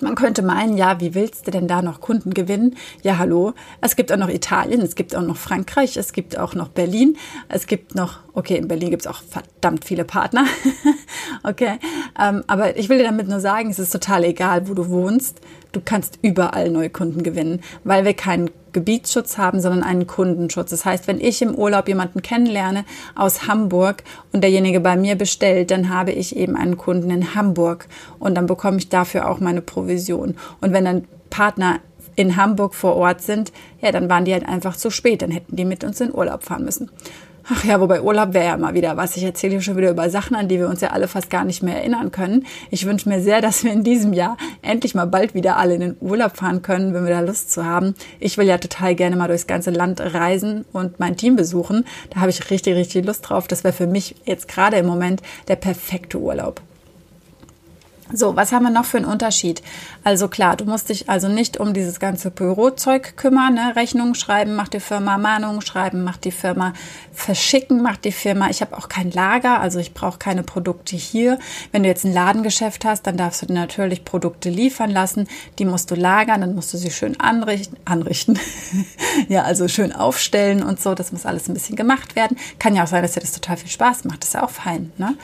Man 0.00 0.14
könnte 0.14 0.42
meinen, 0.42 0.76
ja, 0.76 1.00
wie 1.00 1.14
willst 1.14 1.46
du 1.46 1.50
denn 1.50 1.66
da 1.66 1.82
noch 1.82 2.00
Kunden 2.00 2.32
gewinnen? 2.32 2.76
Ja, 3.02 3.18
hallo, 3.18 3.54
es 3.80 3.96
gibt 3.96 4.12
auch 4.12 4.16
noch 4.16 4.28
Italien, 4.28 4.80
es 4.80 4.94
gibt 4.94 5.16
auch 5.16 5.22
noch 5.22 5.36
Frankreich, 5.36 5.96
es 5.96 6.12
gibt 6.12 6.38
auch 6.38 6.54
noch 6.54 6.68
Berlin, 6.68 7.16
es 7.48 7.66
gibt 7.66 7.96
noch, 7.96 8.20
okay, 8.32 8.56
in 8.56 8.68
Berlin 8.68 8.90
gibt 8.90 9.02
es 9.02 9.06
auch 9.08 9.22
verdammt 9.22 9.84
viele 9.84 10.04
Partner, 10.04 10.46
okay, 11.42 11.78
ähm, 12.20 12.44
aber 12.46 12.76
ich 12.76 12.88
will 12.88 12.98
dir 12.98 13.04
damit 13.04 13.28
nur 13.28 13.40
sagen, 13.40 13.70
es 13.70 13.80
ist 13.80 13.90
total 13.90 14.22
egal, 14.22 14.68
wo 14.68 14.74
du 14.74 14.88
wohnst, 14.88 15.40
du 15.72 15.80
kannst 15.84 16.20
überall 16.22 16.70
neue 16.70 16.90
Kunden 16.90 17.24
gewinnen, 17.24 17.60
weil 17.82 18.04
wir 18.04 18.14
keinen 18.14 18.50
Gebietsschutz 18.72 19.38
haben, 19.38 19.60
sondern 19.60 19.82
einen 19.82 20.06
Kundenschutz. 20.06 20.70
Das 20.70 20.84
heißt, 20.84 21.06
wenn 21.08 21.20
ich 21.20 21.42
im 21.42 21.54
Urlaub 21.54 21.88
jemanden 21.88 22.22
kennenlerne 22.22 22.84
aus 23.14 23.46
Hamburg 23.46 24.04
und 24.32 24.42
derjenige 24.42 24.80
bei 24.80 24.96
mir 24.96 25.16
bestellt, 25.16 25.70
dann 25.70 25.88
habe 25.88 26.12
ich 26.12 26.36
eben 26.36 26.56
einen 26.56 26.76
Kunden 26.76 27.10
in 27.10 27.34
Hamburg 27.34 27.86
und 28.18 28.34
dann 28.34 28.46
bekomme 28.46 28.78
ich 28.78 28.88
dafür 28.88 29.28
auch 29.28 29.40
meine 29.40 29.62
Provision. 29.62 30.36
Und 30.60 30.72
wenn 30.72 30.84
dann 30.84 31.04
Partner 31.30 31.80
in 32.16 32.36
Hamburg 32.36 32.74
vor 32.74 32.96
Ort 32.96 33.22
sind, 33.22 33.52
ja, 33.80 33.92
dann 33.92 34.08
waren 34.10 34.24
die 34.24 34.32
halt 34.32 34.48
einfach 34.48 34.76
zu 34.76 34.90
spät, 34.90 35.22
dann 35.22 35.30
hätten 35.30 35.54
die 35.54 35.64
mit 35.64 35.84
uns 35.84 36.00
in 36.00 36.12
Urlaub 36.12 36.42
fahren 36.42 36.64
müssen. 36.64 36.90
Ach 37.50 37.64
ja, 37.64 37.80
wobei 37.80 38.02
Urlaub 38.02 38.34
wäre 38.34 38.44
ja 38.44 38.56
mal 38.58 38.74
wieder 38.74 38.98
was. 38.98 39.16
Ich 39.16 39.22
erzähle 39.22 39.52
hier 39.52 39.62
schon 39.62 39.78
wieder 39.78 39.90
über 39.90 40.10
Sachen, 40.10 40.36
an 40.36 40.48
die 40.48 40.58
wir 40.58 40.68
uns 40.68 40.82
ja 40.82 40.90
alle 40.90 41.08
fast 41.08 41.30
gar 41.30 41.44
nicht 41.44 41.62
mehr 41.62 41.76
erinnern 41.78 42.12
können. 42.12 42.44
Ich 42.70 42.84
wünsche 42.84 43.08
mir 43.08 43.22
sehr, 43.22 43.40
dass 43.40 43.64
wir 43.64 43.72
in 43.72 43.84
diesem 43.84 44.12
Jahr 44.12 44.36
endlich 44.60 44.94
mal 44.94 45.06
bald 45.06 45.32
wieder 45.32 45.56
alle 45.56 45.74
in 45.74 45.80
den 45.80 45.96
Urlaub 46.00 46.36
fahren 46.36 46.60
können, 46.60 46.92
wenn 46.92 47.06
wir 47.06 47.14
da 47.14 47.20
Lust 47.20 47.50
zu 47.50 47.64
haben. 47.64 47.94
Ich 48.20 48.36
will 48.36 48.46
ja 48.46 48.58
total 48.58 48.94
gerne 48.94 49.16
mal 49.16 49.28
durchs 49.28 49.46
ganze 49.46 49.70
Land 49.70 49.98
reisen 49.98 50.66
und 50.74 51.00
mein 51.00 51.16
Team 51.16 51.36
besuchen. 51.36 51.86
Da 52.10 52.20
habe 52.20 52.28
ich 52.28 52.50
richtig, 52.50 52.76
richtig 52.76 53.06
Lust 53.06 53.26
drauf. 53.26 53.48
Das 53.48 53.64
wäre 53.64 53.72
für 53.72 53.86
mich 53.86 54.16
jetzt 54.26 54.46
gerade 54.46 54.76
im 54.76 54.86
Moment 54.86 55.22
der 55.48 55.56
perfekte 55.56 56.18
Urlaub. 56.18 56.60
So, 58.10 58.36
was 58.36 58.52
haben 58.52 58.62
wir 58.62 58.70
noch 58.70 58.86
für 58.86 58.96
einen 58.96 59.06
Unterschied? 59.06 59.62
Also 60.02 60.28
klar, 60.28 60.56
du 60.56 60.64
musst 60.64 60.88
dich 60.88 61.10
also 61.10 61.28
nicht 61.28 61.60
um 61.60 61.74
dieses 61.74 62.00
ganze 62.00 62.30
Bürozeug 62.30 63.18
kümmern, 63.18 63.54
ne? 63.54 63.76
Rechnungen 63.76 64.14
schreiben, 64.14 64.56
macht 64.56 64.72
die 64.72 64.80
Firma 64.80 65.18
Mahnungen 65.18 65.60
schreiben, 65.60 66.04
macht 66.04 66.24
die 66.24 66.32
Firma 66.32 66.72
verschicken, 67.12 67.82
macht 67.82 68.06
die 68.06 68.12
Firma. 68.12 68.48
Ich 68.48 68.62
habe 68.62 68.78
auch 68.78 68.88
kein 68.88 69.10
Lager, 69.10 69.60
also 69.60 69.78
ich 69.78 69.92
brauche 69.92 70.18
keine 70.18 70.42
Produkte 70.42 70.96
hier. 70.96 71.38
Wenn 71.70 71.82
du 71.82 71.88
jetzt 71.90 72.04
ein 72.04 72.14
Ladengeschäft 72.14 72.86
hast, 72.86 73.06
dann 73.06 73.18
darfst 73.18 73.42
du 73.42 73.46
dir 73.46 73.54
natürlich 73.54 74.06
Produkte 74.06 74.48
liefern 74.48 74.90
lassen. 74.90 75.28
Die 75.58 75.66
musst 75.66 75.90
du 75.90 75.94
lagern, 75.94 76.40
dann 76.40 76.54
musst 76.54 76.72
du 76.72 76.78
sie 76.78 76.90
schön 76.90 77.20
anrichten, 77.20 77.76
anrichten. 77.84 78.38
ja, 79.28 79.42
also 79.42 79.68
schön 79.68 79.92
aufstellen 79.92 80.62
und 80.62 80.80
so. 80.80 80.94
Das 80.94 81.12
muss 81.12 81.26
alles 81.26 81.48
ein 81.48 81.54
bisschen 81.54 81.76
gemacht 81.76 82.16
werden. 82.16 82.38
Kann 82.58 82.74
ja 82.74 82.84
auch 82.84 82.88
sein, 82.88 83.02
dass 83.02 83.12
dir 83.12 83.20
das 83.20 83.32
total 83.32 83.58
viel 83.58 83.70
Spaß 83.70 84.04
macht. 84.04 84.22
Das 84.22 84.28
ist 84.28 84.34
ja 84.34 84.44
auch 84.44 84.50
fein. 84.50 84.92
Ne? 84.96 85.14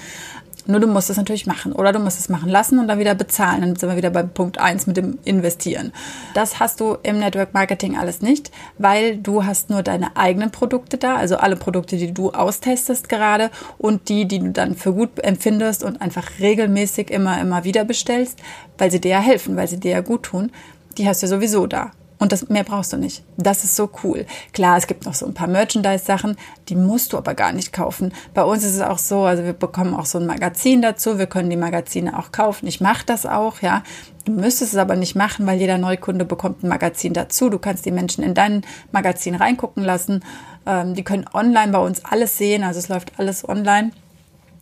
Nur 0.67 0.81
du 0.81 0.87
musst 0.87 1.11
es 1.11 1.17
natürlich 1.17 1.47
machen 1.47 1.73
oder 1.73 1.93
du 1.93 1.99
musst 1.99 2.19
es 2.19 2.29
machen 2.29 2.49
lassen 2.49 2.79
und 2.79 2.89
dann 2.89 2.99
wieder 2.99 3.15
bezahlen. 3.15 3.61
Dann 3.61 3.77
sind 3.77 3.89
wir 3.89 3.97
wieder 3.97 4.11
beim 4.11 4.31
Punkt 4.31 4.59
1 4.59 4.87
mit 4.87 4.97
dem 4.97 5.19
Investieren. 5.25 5.93
Das 6.33 6.59
hast 6.59 6.81
du 6.81 6.97
im 7.03 7.19
Network 7.19 7.53
Marketing 7.53 7.99
alles 7.99 8.23
nicht, 8.23 8.51
weil 8.79 9.17
du 9.17 9.45
hast 9.45 9.69
nur 9.69 9.83
deine 9.83 10.17
eigenen 10.17 10.51
Produkte 10.51 10.97
da, 10.97 11.17
also 11.17 11.37
alle 11.37 11.57
Produkte, 11.57 11.97
die 11.97 12.13
du 12.13 12.31
austestest 12.31 13.09
gerade 13.09 13.51
und 13.79 14.09
die, 14.09 14.27
die 14.27 14.39
du 14.39 14.51
dann 14.53 14.75
für 14.75 14.95
gut 14.95 15.19
empfindest 15.19 15.85
und 15.85 16.01
einfach 16.01 16.39
regelmäßig 16.41 17.11
immer, 17.11 17.41
immer 17.41 17.65
wieder 17.65 17.85
bestellst, 17.85 18.39
weil 18.79 18.91
sie 18.91 19.01
dir 19.01 19.13
ja 19.13 19.21
helfen, 19.21 19.57
weil 19.57 19.69
sie 19.69 19.81
dir 19.81 19.93
ja 19.93 20.01
gut 20.01 20.25
tun, 20.25 20.51
die 20.97 21.07
hast 21.07 21.23
du 21.23 21.27
sowieso 21.27 21.67
da. 21.67 21.91
Und 22.25 22.33
das 22.33 22.49
mehr 22.49 22.65
brauchst 22.65 22.91
du 22.91 22.97
nicht. 22.97 23.23
Das 23.37 23.65
ist 23.65 23.77
so 23.77 23.91
cool. 24.03 24.25
Klar, 24.55 24.79
es 24.79 24.87
gibt 24.87 25.05
noch 25.05 25.13
so 25.13 25.27
ein 25.27 25.35
paar 25.35 25.47
Merchandise-Sachen, 25.47 26.39
die 26.71 26.75
musst 26.75 27.13
du 27.13 27.19
aber 27.19 27.35
gar 27.35 27.53
nicht 27.53 27.71
kaufen. 27.71 28.15
Bei 28.33 28.43
uns 28.43 28.65
ist 28.65 28.77
es 28.77 28.81
auch 28.81 28.97
so, 28.97 29.25
also 29.25 29.45
wir 29.45 29.53
bekommen 29.53 29.93
auch 29.93 30.07
so 30.07 30.17
ein 30.17 30.25
Magazin 30.25 30.81
dazu. 30.81 31.19
Wir 31.19 31.27
können 31.27 31.51
die 31.51 31.59
Magazine 31.59 32.19
auch 32.19 32.33
kaufen. 32.33 32.67
Ich 32.67 32.81
mache 32.81 33.05
das 33.05 33.27
auch, 33.27 33.61
ja. 33.61 33.83
Du 34.25 34.33
müsstest 34.33 34.73
es 34.73 34.79
aber 34.79 34.97
nicht 34.97 35.15
machen, 35.15 35.47
weil 35.47 35.59
jeder 35.59 35.77
Neukunde 35.77 36.25
bekommt 36.25 36.63
ein 36.63 36.69
Magazin 36.69 37.13
dazu. 37.13 37.51
Du 37.51 37.59
kannst 37.59 37.85
die 37.85 37.91
Menschen 37.91 38.25
in 38.25 38.33
dein 38.33 38.63
Magazin 38.91 39.35
reingucken 39.35 39.85
lassen. 39.85 40.25
Ähm, 40.65 40.95
die 40.95 41.05
können 41.05 41.27
online 41.35 41.73
bei 41.73 41.79
uns 41.79 42.07
alles 42.07 42.39
sehen. 42.39 42.65
Also 42.65 42.79
es 42.79 42.89
läuft 42.89 43.19
alles 43.19 43.47
online. 43.47 43.91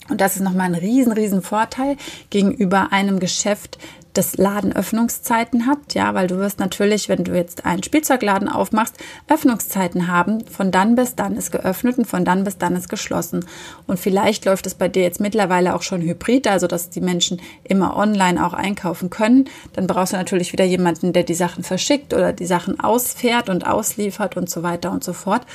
Und 0.08 0.20
das 0.20 0.34
ist 0.34 0.42
nochmal 0.42 0.66
ein 0.66 0.74
riesen, 0.74 1.12
riesen 1.12 1.42
Vorteil 1.42 1.96
gegenüber 2.30 2.88
einem 2.90 3.20
Geschäft, 3.20 3.78
das 4.14 4.36
Ladenöffnungszeiten 4.36 5.66
hat, 5.66 5.94
ja, 5.94 6.12
weil 6.14 6.26
du 6.26 6.36
wirst 6.36 6.60
natürlich, 6.60 7.08
wenn 7.08 7.24
du 7.24 7.34
jetzt 7.34 7.64
einen 7.64 7.82
Spielzeugladen 7.82 8.48
aufmachst, 8.48 8.96
Öffnungszeiten 9.28 10.08
haben. 10.08 10.44
Von 10.46 10.70
dann 10.70 10.94
bis 10.96 11.14
dann 11.14 11.36
ist 11.36 11.50
geöffnet 11.50 11.96
und 11.98 12.04
von 12.04 12.24
dann 12.24 12.44
bis 12.44 12.58
dann 12.58 12.76
ist 12.76 12.88
geschlossen. 12.88 13.46
Und 13.86 13.98
vielleicht 13.98 14.44
läuft 14.44 14.66
es 14.66 14.74
bei 14.74 14.88
dir 14.88 15.02
jetzt 15.02 15.20
mittlerweile 15.20 15.74
auch 15.74 15.82
schon 15.82 16.02
hybrid, 16.02 16.46
also 16.46 16.66
dass 16.66 16.90
die 16.90 17.00
Menschen 17.00 17.40
immer 17.64 17.96
online 17.96 18.44
auch 18.44 18.52
einkaufen 18.52 19.08
können. 19.08 19.48
Dann 19.72 19.86
brauchst 19.86 20.12
du 20.12 20.18
natürlich 20.18 20.52
wieder 20.52 20.64
jemanden, 20.64 21.12
der 21.14 21.22
die 21.22 21.34
Sachen 21.34 21.64
verschickt 21.64 22.12
oder 22.12 22.34
die 22.34 22.46
Sachen 22.46 22.80
ausfährt 22.80 23.48
und 23.48 23.66
ausliefert 23.66 24.36
und 24.36 24.50
so 24.50 24.62
weiter 24.62 24.90
und 24.90 25.02
so 25.02 25.14
fort. 25.14 25.46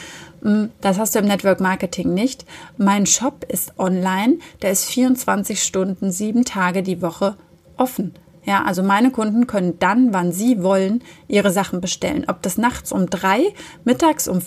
Mm, 0.41 0.65
das 0.81 0.97
hast 0.97 1.13
du 1.13 1.19
im 1.19 1.25
Network 1.25 1.59
Marketing 1.59 2.13
nicht. 2.13 2.45
Mein 2.77 3.05
Shop 3.05 3.45
ist 3.47 3.77
online, 3.77 4.39
der 4.63 4.71
ist 4.71 4.85
24 4.85 5.61
Stunden, 5.61 6.11
sieben 6.11 6.43
Tage 6.43 6.81
die 6.81 7.03
Woche 7.03 7.35
offen. 7.77 8.13
Ja, 8.47 8.63
also 8.63 8.81
meine 8.81 9.11
Kunden 9.11 9.45
können 9.45 9.77
dann, 9.77 10.13
wann 10.13 10.31
sie 10.31 10.63
wollen, 10.63 11.03
ihre 11.27 11.51
Sachen 11.51 11.81
bestellen. 11.81 12.23
Ob 12.29 12.41
das 12.41 12.57
nachts 12.57 12.93
um 12.93 13.09
drei, 13.09 13.53
mittags 13.83 14.29
um 14.29 14.39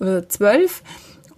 äh, 0.00 0.26
zwölf 0.26 0.82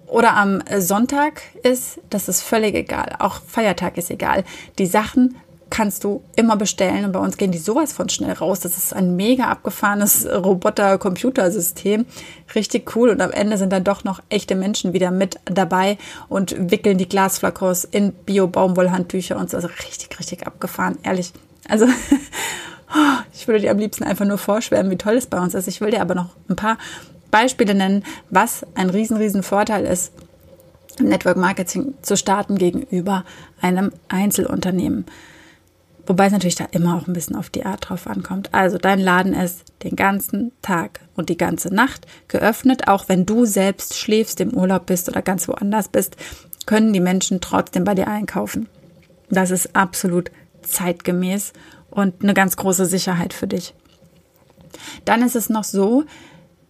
oder 0.07 0.37
am 0.37 0.61
äh, 0.61 0.81
Sonntag 0.81 1.43
ist, 1.65 1.99
das 2.11 2.29
ist 2.29 2.43
völlig 2.43 2.77
egal. 2.77 3.17
Auch 3.19 3.41
Feiertag 3.45 3.99
ist 3.99 4.13
egal. 4.13 4.45
Die 4.79 4.87
Sachen 4.87 5.35
kannst 5.71 6.05
du 6.05 6.23
immer 6.37 6.57
bestellen 6.57 7.05
und 7.05 7.11
bei 7.11 7.19
uns 7.19 7.37
gehen 7.37 7.51
die 7.51 7.59
sowas 7.59 7.93
von 7.93 8.09
schnell 8.09 8.35
raus. 8.35 8.61
Das 8.61 8.79
ist 8.79 8.95
ein 8.95 9.17
mega 9.17 9.47
abgefahrenes 9.49 10.25
Roboter-Computersystem. 10.25 12.07
Richtig 12.55 12.95
cool 12.95 13.09
und 13.09 13.21
am 13.23 13.33
Ende 13.33 13.59
sind 13.59 13.73
dann 13.73 13.83
doch 13.83 14.05
noch 14.05 14.23
echte 14.29 14.55
Menschen 14.55 14.93
wieder 14.93 15.11
mit 15.11 15.41
dabei 15.47 15.99
und 16.29 16.71
wickeln 16.71 16.97
die 16.97 17.09
Glasflakons 17.09 17.83
in 17.83 18.13
Bio-Baumwollhandtücher 18.13 19.37
und 19.37 19.51
so. 19.51 19.57
Also 19.57 19.69
richtig, 19.85 20.17
richtig 20.21 20.47
abgefahren, 20.47 20.97
ehrlich. 21.03 21.33
Also 21.69 21.87
ich 23.33 23.47
würde 23.47 23.61
dir 23.61 23.71
am 23.71 23.79
liebsten 23.79 24.05
einfach 24.05 24.27
nur 24.27 24.39
vorschwärmen, 24.39 24.91
wie 24.91 24.99
toll 24.99 25.17
es 25.17 25.27
bei 25.27 25.41
uns 25.41 25.55
ist. 25.55 25.69
Ich 25.69 25.81
will 25.81 25.91
dir 25.91 26.01
aber 26.01 26.15
noch 26.15 26.31
ein 26.49 26.57
paar 26.57 26.79
Beispiele 27.31 27.75
nennen, 27.75 28.05
was 28.31 28.65
ein 28.75 28.91
riesen, 28.91 29.17
riesen 29.17 29.43
Vorteil 29.43 29.85
ist, 29.85 30.13
im 30.99 31.07
Network 31.07 31.37
Marketing 31.37 31.95
zu 32.03 32.17
starten 32.17 32.57
gegenüber 32.57 33.25
einem 33.61 33.93
Einzelunternehmen. 34.09 35.07
Wobei 36.07 36.27
es 36.27 36.33
natürlich 36.33 36.55
da 36.55 36.67
immer 36.71 36.97
auch 36.97 37.07
ein 37.07 37.15
bisschen 37.15 37.35
auf 37.35 37.51
die 37.51 37.65
Art 37.65 37.89
drauf 37.89 38.07
ankommt. 38.07 38.53
Also 38.53 38.79
dein 38.79 39.01
Laden 39.01 39.33
ist 39.33 39.65
den 39.83 39.97
ganzen 39.97 40.53
Tag 40.61 41.01
und 41.17 41.29
die 41.31 41.37
ganze 41.37 41.75
Nacht 41.75 42.07
geöffnet. 42.29 42.89
Auch 42.89 43.09
wenn 43.09 43.25
du 43.25 43.47
selbst 43.47 43.97
schläfst, 43.97 44.41
im 44.41 44.53
Urlaub 44.53 44.87
bist 44.87 45.09
oder 45.09 45.23
ganz 45.23 45.49
woanders 45.49 45.89
bist, 45.89 46.17
können 46.67 46.93
die 46.93 47.01
Menschen 47.01 47.41
trotzdem 47.41 47.85
bei 47.85 47.95
dir 47.95 48.07
einkaufen. 48.07 48.69
Das 49.31 49.51
ist 49.51 49.75
absolut 49.75 50.31
zeitgemäß 50.65 51.53
und 51.91 52.23
eine 52.23 52.35
ganz 52.35 52.57
große 52.57 52.87
Sicherheit 52.87 53.33
für 53.33 53.47
dich. 53.47 53.75
Dann 55.05 55.23
ist 55.23 55.37
es 55.37 55.49
noch 55.49 55.65
so, 55.65 56.05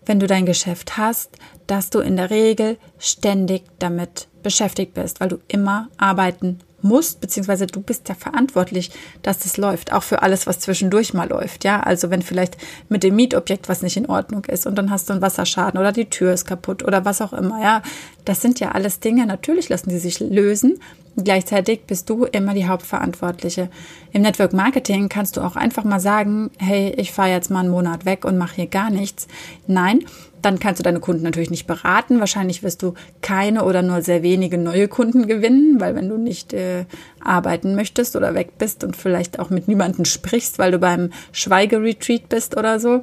wenn 0.06 0.20
du 0.20 0.26
dein 0.26 0.46
Geschäft 0.46 0.98
hast, 0.98 1.30
dass 1.66 1.90
du 1.90 2.00
in 2.00 2.16
der 2.16 2.30
Regel 2.30 2.76
ständig 2.98 3.62
damit 3.78 4.28
beschäftigt 4.42 4.94
bist, 4.94 5.20
weil 5.20 5.28
du 5.28 5.38
immer 5.48 5.88
arbeiten 5.96 6.58
musst, 6.84 7.20
beziehungsweise 7.20 7.66
du 7.66 7.80
bist 7.80 8.08
ja 8.08 8.14
verantwortlich, 8.14 8.90
dass 9.22 9.40
das 9.40 9.56
läuft, 9.56 9.92
auch 9.92 10.02
für 10.02 10.22
alles, 10.22 10.46
was 10.46 10.60
zwischendurch 10.60 11.14
mal 11.14 11.28
läuft. 11.28 11.64
Ja, 11.64 11.80
also 11.80 12.10
wenn 12.10 12.22
vielleicht 12.22 12.56
mit 12.88 13.02
dem 13.02 13.16
Mietobjekt 13.16 13.68
was 13.68 13.82
nicht 13.82 13.96
in 13.96 14.06
Ordnung 14.06 14.44
ist 14.44 14.66
und 14.66 14.76
dann 14.76 14.90
hast 14.90 15.08
du 15.08 15.14
einen 15.14 15.22
Wasserschaden 15.22 15.80
oder 15.80 15.92
die 15.92 16.10
Tür 16.10 16.32
ist 16.32 16.46
kaputt 16.46 16.84
oder 16.84 17.04
was 17.04 17.20
auch 17.20 17.32
immer. 17.32 17.60
Ja, 17.62 17.82
das 18.24 18.42
sind 18.42 18.60
ja 18.60 18.72
alles 18.72 19.00
Dinge. 19.00 19.26
Natürlich 19.26 19.68
lassen 19.68 19.90
die 19.90 19.98
sich 19.98 20.20
lösen. 20.20 20.78
Gleichzeitig 21.16 21.84
bist 21.86 22.10
du 22.10 22.24
immer 22.24 22.54
die 22.54 22.66
Hauptverantwortliche. 22.66 23.70
Im 24.12 24.22
Network 24.22 24.52
Marketing 24.52 25.08
kannst 25.08 25.36
du 25.36 25.42
auch 25.42 25.54
einfach 25.54 25.84
mal 25.84 26.00
sagen, 26.00 26.50
hey, 26.58 26.92
ich 26.96 27.12
fahre 27.12 27.30
jetzt 27.30 27.50
mal 27.50 27.60
einen 27.60 27.70
Monat 27.70 28.04
weg 28.04 28.24
und 28.24 28.36
mache 28.36 28.56
hier 28.56 28.66
gar 28.66 28.90
nichts. 28.90 29.28
Nein, 29.66 30.04
dann 30.44 30.58
kannst 30.58 30.78
du 30.78 30.82
deine 30.82 31.00
Kunden 31.00 31.22
natürlich 31.22 31.50
nicht 31.50 31.66
beraten. 31.66 32.20
Wahrscheinlich 32.20 32.62
wirst 32.62 32.82
du 32.82 32.94
keine 33.22 33.64
oder 33.64 33.82
nur 33.82 34.02
sehr 34.02 34.22
wenige 34.22 34.58
neue 34.58 34.88
Kunden 34.88 35.26
gewinnen, 35.26 35.80
weil 35.80 35.94
wenn 35.94 36.08
du 36.08 36.18
nicht 36.18 36.52
äh, 36.52 36.84
arbeiten 37.22 37.74
möchtest 37.74 38.16
oder 38.16 38.34
weg 38.34 38.58
bist 38.58 38.84
und 38.84 38.96
vielleicht 38.96 39.38
auch 39.38 39.50
mit 39.50 39.68
niemandem 39.68 40.04
sprichst, 40.04 40.58
weil 40.58 40.72
du 40.72 40.78
beim 40.78 41.10
Schweigeretreat 41.32 42.28
bist 42.28 42.56
oder 42.56 42.78
so, 42.78 43.02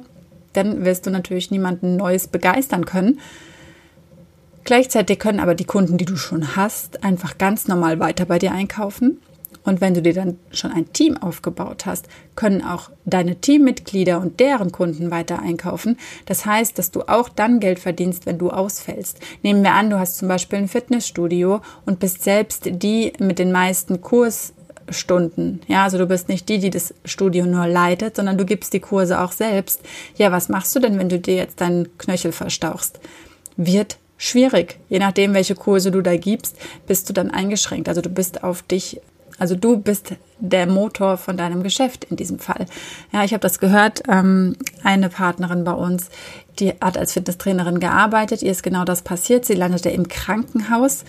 dann 0.52 0.84
wirst 0.84 1.06
du 1.06 1.10
natürlich 1.10 1.50
niemanden 1.50 1.96
Neues 1.96 2.28
begeistern 2.28 2.84
können. 2.84 3.20
Gleichzeitig 4.64 5.18
können 5.18 5.40
aber 5.40 5.56
die 5.56 5.64
Kunden, 5.64 5.98
die 5.98 6.04
du 6.04 6.16
schon 6.16 6.54
hast, 6.54 7.02
einfach 7.02 7.38
ganz 7.38 7.66
normal 7.66 7.98
weiter 7.98 8.26
bei 8.26 8.38
dir 8.38 8.52
einkaufen 8.52 9.18
und 9.64 9.80
wenn 9.80 9.94
du 9.94 10.02
dir 10.02 10.14
dann 10.14 10.38
schon 10.50 10.72
ein 10.72 10.92
Team 10.92 11.16
aufgebaut 11.16 11.86
hast, 11.86 12.08
können 12.34 12.62
auch 12.62 12.90
deine 13.04 13.36
Teammitglieder 13.36 14.20
und 14.20 14.40
deren 14.40 14.72
Kunden 14.72 15.10
weiter 15.10 15.40
einkaufen. 15.40 15.98
Das 16.26 16.46
heißt, 16.46 16.78
dass 16.78 16.90
du 16.90 17.02
auch 17.02 17.28
dann 17.28 17.60
Geld 17.60 17.78
verdienst, 17.78 18.26
wenn 18.26 18.38
du 18.38 18.50
ausfällst. 18.50 19.20
Nehmen 19.42 19.62
wir 19.62 19.72
an, 19.72 19.90
du 19.90 19.98
hast 19.98 20.18
zum 20.18 20.28
Beispiel 20.28 20.58
ein 20.58 20.68
Fitnessstudio 20.68 21.60
und 21.86 22.00
bist 22.00 22.22
selbst 22.22 22.68
die 22.70 23.12
mit 23.18 23.38
den 23.38 23.52
meisten 23.52 24.00
Kursstunden. 24.00 25.60
Ja, 25.68 25.84
also 25.84 25.98
du 25.98 26.06
bist 26.06 26.28
nicht 26.28 26.48
die, 26.48 26.58
die 26.58 26.70
das 26.70 26.94
Studio 27.04 27.46
nur 27.46 27.66
leitet, 27.66 28.16
sondern 28.16 28.38
du 28.38 28.44
gibst 28.44 28.72
die 28.72 28.80
Kurse 28.80 29.20
auch 29.20 29.32
selbst. 29.32 29.80
Ja, 30.16 30.32
was 30.32 30.48
machst 30.48 30.74
du 30.74 30.80
denn, 30.80 30.98
wenn 30.98 31.08
du 31.08 31.18
dir 31.18 31.36
jetzt 31.36 31.60
deinen 31.60 31.96
Knöchel 31.98 32.32
verstauchst? 32.32 32.98
Wird 33.56 33.98
schwierig. 34.22 34.78
Je 34.88 34.98
nachdem, 34.98 35.34
welche 35.34 35.56
Kurse 35.56 35.90
du 35.90 36.00
da 36.00 36.16
gibst, 36.16 36.56
bist 36.86 37.08
du 37.08 37.12
dann 37.12 37.30
eingeschränkt. 37.30 37.88
Also 37.88 38.00
du 38.00 38.08
bist 38.08 38.44
auf 38.44 38.62
dich 38.62 39.00
also 39.38 39.54
du 39.54 39.78
bist 39.78 40.14
der 40.38 40.66
Motor 40.66 41.16
von 41.16 41.36
deinem 41.36 41.62
Geschäft 41.62 42.04
in 42.04 42.16
diesem 42.16 42.38
Fall. 42.38 42.66
Ja, 43.12 43.24
ich 43.24 43.32
habe 43.32 43.40
das 43.40 43.58
gehört. 43.58 44.02
Ähm, 44.08 44.56
eine 44.82 45.08
Partnerin 45.08 45.64
bei 45.64 45.72
uns, 45.72 46.08
die 46.58 46.70
hat 46.80 46.98
als 46.98 47.12
Fitnesstrainerin 47.12 47.80
gearbeitet. 47.80 48.42
Ihr 48.42 48.50
ist 48.50 48.62
genau 48.62 48.84
das 48.84 49.02
passiert. 49.02 49.44
Sie 49.44 49.54
landete 49.54 49.90
im 49.90 50.08
Krankenhaus 50.08 51.04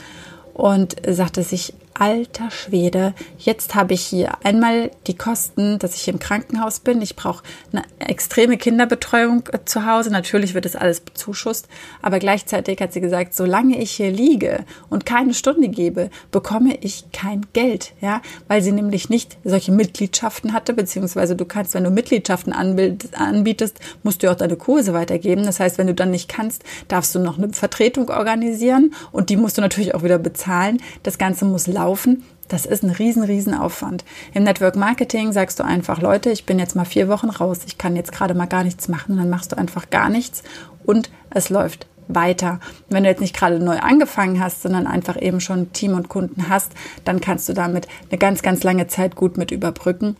und 0.53 0.95
sagte 1.07 1.43
sich, 1.43 1.73
alter 1.99 2.49
Schwede, 2.51 3.13
jetzt 3.37 3.75
habe 3.75 3.93
ich 3.93 4.01
hier 4.01 4.33
einmal 4.43 4.91
die 5.07 5.15
Kosten, 5.15 5.79
dass 5.79 5.95
ich 5.95 6.07
im 6.07 6.19
Krankenhaus 6.19 6.79
bin. 6.79 7.01
Ich 7.01 7.15
brauche 7.15 7.43
eine 7.71 7.83
extreme 7.99 8.57
Kinderbetreuung 8.57 9.43
äh, 9.51 9.59
zu 9.65 9.85
Hause. 9.85 10.09
Natürlich 10.09 10.53
wird 10.53 10.65
das 10.65 10.75
alles 10.75 11.01
bezuschusst, 11.01 11.67
aber 12.01 12.19
gleichzeitig 12.19 12.81
hat 12.81 12.93
sie 12.93 13.01
gesagt, 13.01 13.33
solange 13.33 13.79
ich 13.81 13.91
hier 13.91 14.11
liege 14.11 14.65
und 14.89 15.05
keine 15.05 15.33
Stunde 15.33 15.69
gebe, 15.69 16.09
bekomme 16.31 16.77
ich 16.81 17.05
kein 17.11 17.45
Geld, 17.53 17.93
ja, 18.01 18.21
weil 18.47 18.61
sie 18.61 18.71
nämlich 18.71 19.09
nicht 19.09 19.37
solche 19.43 19.71
Mitgliedschaften 19.71 20.53
hatte, 20.53 20.73
beziehungsweise 20.73 21.35
du 21.35 21.45
kannst, 21.45 21.73
wenn 21.73 21.83
du 21.83 21.91
Mitgliedschaften 21.91 22.53
anbietest, 22.53 23.79
musst 24.03 24.23
du 24.23 24.31
auch 24.31 24.35
deine 24.35 24.55
Kurse 24.55 24.93
weitergeben. 24.93 25.43
Das 25.43 25.59
heißt, 25.59 25.77
wenn 25.77 25.87
du 25.87 25.93
dann 25.93 26.11
nicht 26.11 26.29
kannst, 26.29 26.63
darfst 26.87 27.13
du 27.13 27.19
noch 27.19 27.37
eine 27.37 27.53
Vertretung 27.53 28.09
organisieren 28.09 28.93
und 29.11 29.29
die 29.29 29.37
musst 29.37 29.57
du 29.57 29.61
natürlich 29.61 29.95
auch 29.95 30.03
wieder 30.03 30.17
bezahlen. 30.17 30.81
Das 31.03 31.17
Ganze 31.17 31.45
muss 31.45 31.67
laufen 31.67 31.82
laufen, 31.83 32.23
das 32.47 32.65
ist 32.65 32.83
ein 32.83 32.91
riesen, 32.91 33.23
riesen 33.23 33.53
Aufwand. 33.53 34.03
Im 34.33 34.43
Network 34.43 34.75
Marketing 34.75 35.31
sagst 35.31 35.59
du 35.59 35.63
einfach, 35.63 36.01
Leute, 36.01 36.29
ich 36.29 36.45
bin 36.45 36.59
jetzt 36.59 36.75
mal 36.75 36.85
vier 36.85 37.07
Wochen 37.07 37.29
raus, 37.29 37.59
ich 37.65 37.77
kann 37.77 37.95
jetzt 37.95 38.11
gerade 38.11 38.33
mal 38.33 38.45
gar 38.45 38.63
nichts 38.63 38.87
machen. 38.87 39.17
Dann 39.17 39.29
machst 39.29 39.51
du 39.51 39.57
einfach 39.57 39.89
gar 39.89 40.09
nichts 40.09 40.43
und 40.85 41.09
es 41.29 41.49
läuft 41.49 41.87
weiter. 42.07 42.59
Wenn 42.89 43.03
du 43.03 43.09
jetzt 43.09 43.21
nicht 43.21 43.35
gerade 43.35 43.59
neu 43.59 43.79
angefangen 43.79 44.39
hast, 44.41 44.61
sondern 44.61 44.87
einfach 44.87 45.19
eben 45.21 45.39
schon 45.39 45.73
Team 45.73 45.93
und 45.93 46.09
Kunden 46.09 46.47
hast, 46.49 46.73
dann 47.05 47.21
kannst 47.21 47.49
du 47.49 47.53
damit 47.53 47.87
eine 48.09 48.19
ganz, 48.19 48.41
ganz 48.41 48.63
lange 48.63 48.87
Zeit 48.87 49.15
gut 49.15 49.37
mit 49.37 49.51
überbrücken 49.51 50.15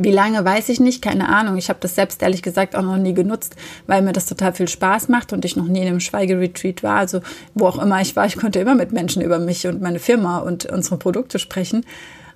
wie 0.00 0.12
lange 0.12 0.44
weiß 0.44 0.68
ich 0.68 0.78
nicht, 0.78 1.02
keine 1.02 1.28
Ahnung. 1.28 1.56
Ich 1.56 1.68
habe 1.68 1.80
das 1.80 1.96
selbst 1.96 2.22
ehrlich 2.22 2.42
gesagt 2.42 2.76
auch 2.76 2.82
noch 2.82 2.96
nie 2.96 3.14
genutzt, 3.14 3.56
weil 3.88 4.00
mir 4.00 4.12
das 4.12 4.26
total 4.26 4.52
viel 4.52 4.68
Spaß 4.68 5.08
macht 5.08 5.32
und 5.32 5.44
ich 5.44 5.56
noch 5.56 5.66
nie 5.66 5.80
in 5.80 5.88
einem 5.88 6.00
Schweigeretreat 6.00 6.84
war. 6.84 6.98
Also 6.98 7.20
wo 7.54 7.66
auch 7.66 7.82
immer 7.82 8.00
ich 8.00 8.14
war, 8.14 8.24
ich 8.24 8.36
konnte 8.36 8.60
immer 8.60 8.76
mit 8.76 8.92
Menschen 8.92 9.22
über 9.22 9.40
mich 9.40 9.66
und 9.66 9.82
meine 9.82 9.98
Firma 9.98 10.38
und 10.38 10.66
unsere 10.66 10.98
Produkte 10.98 11.40
sprechen. 11.40 11.84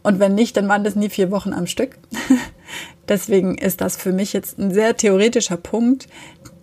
Und 0.02 0.18
wenn 0.18 0.34
nicht, 0.34 0.56
dann 0.56 0.68
waren 0.68 0.82
das 0.82 0.96
nie 0.96 1.08
vier 1.08 1.30
Wochen 1.30 1.52
am 1.52 1.68
Stück. 1.68 1.98
Deswegen 3.08 3.56
ist 3.58 3.80
das 3.80 3.96
für 3.96 4.12
mich 4.12 4.32
jetzt 4.32 4.58
ein 4.58 4.72
sehr 4.72 4.96
theoretischer 4.96 5.56
Punkt, 5.56 6.08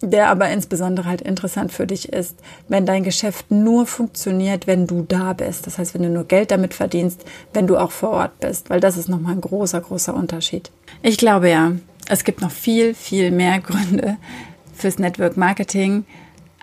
der 0.01 0.30
aber 0.30 0.50
insbesondere 0.50 1.08
halt 1.08 1.22
interessant 1.22 1.72
für 1.72 1.86
dich 1.86 2.12
ist, 2.13 2.38
wenn 2.68 2.86
dein 2.86 3.04
Geschäft 3.04 3.51
nur 3.51 3.86
funktioniert, 3.86 4.66
wenn 4.66 4.88
du 4.88 5.06
da 5.08 5.34
bist. 5.34 5.68
Das 5.68 5.78
heißt, 5.78 5.94
wenn 5.94 6.04
du 6.04 6.10
nur 6.10 6.24
Geld 6.24 6.51
damit 6.51 6.74
verdienst, 6.74 7.25
wenn 7.54 7.68
du 7.68 7.78
auch 7.78 7.92
vor 7.92 8.12
Ort 8.12 8.39
bist, 8.39 8.70
weil 8.70 8.80
das 8.80 8.98
ist 8.98 9.10
nochmal 9.10 9.34
ein 9.34 9.42
großer, 9.42 9.82
großer 9.82 10.13
Unterschied. 10.13 10.72
Ich 11.01 11.18
glaube 11.18 11.50
ja, 11.50 11.74
es 12.08 12.24
gibt 12.24 12.42
noch 12.42 12.51
viel, 12.51 12.94
viel 12.94 13.32
mehr 13.32 13.60
Gründe 13.60 14.18
fürs 14.74 15.00
Network 15.00 15.38
Marketing 15.38 16.06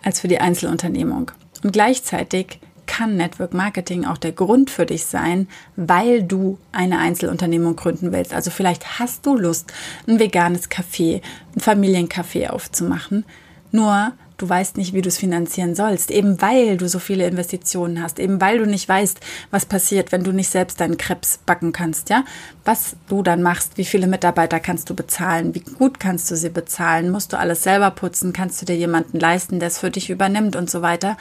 als 0.03 0.21
für 0.21 0.29
die 0.29 0.38
Einzelunternehmung. 0.38 1.31
Und 1.62 1.73
gleichzeitig 1.73 2.61
kann 2.87 3.16
Network 3.16 3.55
Marketing 3.55 4.05
auch 4.05 4.19
der 4.19 4.33
Grund 4.33 4.71
für 4.71 4.87
dich 4.87 5.07
sein, 5.07 5.49
weil 5.76 6.23
du 6.23 6.59
eine 6.73 6.99
Einzelunternehmung 6.99 7.76
gründen 7.76 8.12
willst. 8.12 8.33
Also 8.33 8.50
vielleicht 8.50 8.99
hast 8.99 9.26
du 9.26 9.37
Lust, 9.37 9.73
ein 10.07 10.19
veganes 10.19 10.71
Café, 10.71 11.23
ein 11.55 11.61
Familiencafé 11.61 12.49
aufzumachen. 12.49 13.25
Nur 13.73 14.12
du 14.38 14.49
weißt 14.49 14.76
nicht, 14.76 14.93
wie 14.93 15.02
du 15.02 15.09
es 15.09 15.19
finanzieren 15.19 15.75
sollst, 15.75 16.11
eben 16.11 16.40
weil 16.40 16.76
du 16.76 16.88
so 16.88 16.99
viele 16.99 17.26
Investitionen 17.26 18.02
hast, 18.02 18.19
eben 18.19 18.40
weil 18.40 18.59
du 18.59 18.66
nicht 18.66 18.88
weißt, 18.88 19.21
was 19.50 19.66
passiert, 19.66 20.12
wenn 20.12 20.25
du 20.25 20.33
nicht 20.33 20.50
selbst 20.50 20.81
deinen 20.81 20.99
Krebs 20.99 21.40
backen 21.47 21.73
kannst, 21.73 22.11
ja? 22.11 22.25
Was 22.64 22.97
du 23.09 23.23
dann 23.23 23.43
machst, 23.43 23.78
wie 23.78 23.85
viele 23.85 24.07
Mitarbeiter 24.07 24.61
kannst 24.61 24.90
du 24.90 24.95
bezahlen, 24.95 25.55
wie 25.55 25.61
gut 25.61 26.00
kannst 26.00 26.31
du 26.31 26.37
sie 26.37 26.50
bezahlen, 26.50 27.11
musst 27.11 27.33
du 27.33 27.38
alles 27.38 27.62
selber 27.62 27.90
putzen, 27.90 28.33
kannst 28.33 28.61
du 28.61 28.66
dir 28.66 28.76
jemanden 28.76 29.19
leisten, 29.19 29.59
der 29.59 29.69
es 29.69 29.78
für 29.78 29.90
dich 29.90 30.11
übernimmt 30.11 30.57
und 30.57 30.71
so 30.71 30.83
weiter. 30.83 31.16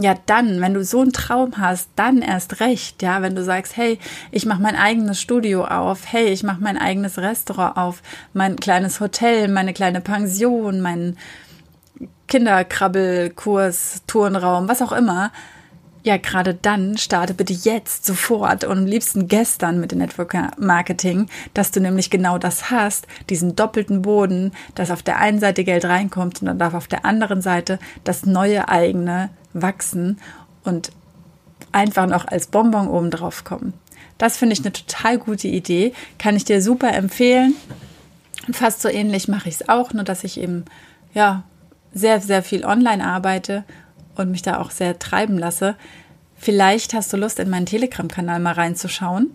Ja, 0.00 0.14
dann, 0.26 0.60
wenn 0.60 0.74
du 0.74 0.82
so 0.84 1.02
einen 1.02 1.12
Traum 1.12 1.58
hast, 1.58 1.90
dann 1.96 2.22
erst 2.22 2.60
recht, 2.60 3.02
ja, 3.02 3.20
wenn 3.20 3.34
du 3.34 3.44
sagst, 3.44 3.76
hey, 3.76 3.98
ich 4.30 4.46
mache 4.46 4.62
mein 4.62 4.74
eigenes 4.74 5.20
Studio 5.20 5.64
auf, 5.66 6.10
hey, 6.10 6.28
ich 6.28 6.42
mache 6.42 6.62
mein 6.62 6.78
eigenes 6.78 7.18
Restaurant 7.18 7.76
auf, 7.76 8.02
mein 8.32 8.56
kleines 8.56 9.00
Hotel, 9.00 9.48
meine 9.48 9.74
kleine 9.74 10.00
Pension, 10.00 10.80
mein 10.80 11.18
Kinderkrabbelkurs, 12.26 14.02
Turnraum, 14.06 14.66
was 14.66 14.80
auch 14.80 14.92
immer, 14.92 15.30
ja, 16.04 16.16
gerade 16.16 16.54
dann 16.54 16.98
starte 16.98 17.34
bitte 17.34 17.52
jetzt 17.52 18.04
sofort 18.04 18.64
und 18.64 18.78
am 18.78 18.86
liebsten 18.86 19.28
gestern 19.28 19.78
mit 19.80 19.92
dem 19.92 19.98
Network 19.98 20.34
Marketing, 20.58 21.28
dass 21.54 21.70
du 21.70 21.80
nämlich 21.80 22.10
genau 22.10 22.38
das 22.38 22.70
hast, 22.70 23.06
diesen 23.30 23.54
doppelten 23.54 24.02
Boden, 24.02 24.52
dass 24.74 24.90
auf 24.90 25.02
der 25.02 25.18
einen 25.18 25.38
Seite 25.38 25.62
Geld 25.62 25.84
reinkommt 25.84 26.40
und 26.40 26.46
dann 26.46 26.58
darf 26.58 26.74
auf 26.74 26.88
der 26.88 27.04
anderen 27.04 27.40
Seite 27.40 27.78
das 28.02 28.26
neue 28.26 28.68
eigene 28.68 29.30
wachsen 29.54 30.18
und 30.64 30.92
einfach 31.72 32.06
noch 32.06 32.26
als 32.26 32.46
Bonbon 32.46 32.88
oben 32.88 33.10
drauf 33.10 33.44
kommen. 33.44 33.72
Das 34.18 34.36
finde 34.36 34.52
ich 34.52 34.60
eine 34.60 34.72
total 34.72 35.18
gute 35.18 35.48
Idee, 35.48 35.92
kann 36.18 36.36
ich 36.36 36.44
dir 36.44 36.62
super 36.62 36.92
empfehlen. 36.92 37.54
Fast 38.52 38.82
so 38.82 38.88
ähnlich 38.88 39.28
mache 39.28 39.48
ich 39.48 39.56
es 39.56 39.68
auch, 39.68 39.92
nur 39.92 40.04
dass 40.04 40.24
ich 40.24 40.38
eben 40.38 40.64
ja 41.14 41.44
sehr, 41.94 42.20
sehr 42.20 42.42
viel 42.42 42.64
online 42.64 43.04
arbeite 43.04 43.64
und 44.16 44.30
mich 44.30 44.42
da 44.42 44.58
auch 44.58 44.70
sehr 44.70 44.98
treiben 44.98 45.38
lasse. 45.38 45.76
Vielleicht 46.36 46.94
hast 46.94 47.12
du 47.12 47.16
Lust, 47.16 47.38
in 47.38 47.50
meinen 47.50 47.66
Telegram-Kanal 47.66 48.40
mal 48.40 48.54
reinzuschauen. 48.54 49.30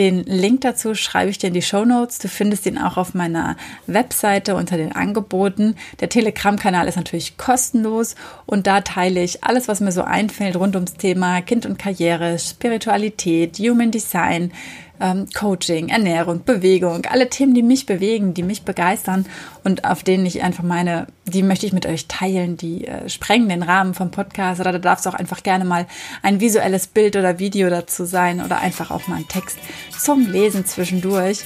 Den 0.00 0.24
Link 0.24 0.62
dazu 0.62 0.94
schreibe 0.94 1.30
ich 1.30 1.36
dir 1.36 1.48
in 1.48 1.52
die 1.52 1.60
Show 1.60 1.84
Notes. 1.84 2.18
Du 2.20 2.28
findest 2.28 2.64
ihn 2.64 2.78
auch 2.78 2.96
auf 2.96 3.12
meiner 3.12 3.58
Webseite 3.86 4.54
unter 4.54 4.78
den 4.78 4.92
Angeboten. 4.92 5.76
Der 6.00 6.08
Telegram-Kanal 6.08 6.88
ist 6.88 6.96
natürlich 6.96 7.36
kostenlos 7.36 8.14
und 8.46 8.66
da 8.66 8.80
teile 8.80 9.22
ich 9.22 9.44
alles, 9.44 9.68
was 9.68 9.80
mir 9.80 9.92
so 9.92 10.00
einfällt 10.00 10.56
rund 10.56 10.74
ums 10.74 10.94
Thema 10.94 11.42
Kind 11.42 11.66
und 11.66 11.78
Karriere, 11.78 12.38
Spiritualität, 12.38 13.58
Human 13.58 13.90
Design, 13.90 14.52
ähm, 15.00 15.26
Coaching, 15.34 15.88
Ernährung, 15.88 16.44
Bewegung, 16.44 17.06
alle 17.06 17.28
Themen, 17.28 17.54
die 17.54 17.62
mich 17.62 17.86
bewegen, 17.86 18.34
die 18.34 18.42
mich 18.42 18.62
begeistern 18.62 19.26
und 19.64 19.84
auf 19.84 20.02
denen 20.02 20.26
ich 20.26 20.42
einfach 20.42 20.62
meine, 20.62 21.06
die 21.26 21.42
möchte 21.42 21.66
ich 21.66 21.72
mit 21.72 21.86
euch 21.86 22.06
teilen, 22.08 22.56
die 22.56 22.86
äh, 22.86 23.08
sprengen 23.08 23.48
den 23.48 23.62
Rahmen 23.62 23.94
vom 23.94 24.10
Podcast 24.10 24.60
oder 24.60 24.72
da 24.72 24.78
darf 24.78 25.00
es 25.00 25.06
auch 25.06 25.14
einfach 25.14 25.42
gerne 25.42 25.64
mal 25.64 25.86
ein 26.22 26.40
visuelles 26.40 26.86
Bild 26.86 27.16
oder 27.16 27.38
Video 27.38 27.70
dazu 27.70 28.04
sein 28.04 28.44
oder 28.44 28.60
einfach 28.60 28.90
auch 28.90 29.06
mal 29.08 29.16
ein 29.16 29.28
Text 29.28 29.58
zum 29.98 30.30
Lesen 30.30 30.66
zwischendurch 30.66 31.44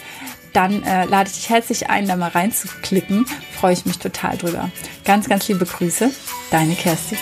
dann 0.55 0.85
äh, 0.85 1.05
lade 1.07 1.29
ich 1.29 1.37
dich 1.37 1.51
herzlich 1.51 1.91
ein, 1.91 2.07
da 2.07 2.17
mal 2.17 2.31
reinzuklicken. 2.31 3.27
Freue 3.53 3.73
ich 3.73 3.85
mich 3.85 3.99
total 3.99 4.39
drüber. 4.39 4.71
Ganz, 5.05 5.29
ganz 5.29 5.49
liebe 5.49 5.67
Grüße, 5.67 6.11
deine 6.51 6.75
Kerstin. 6.75 7.19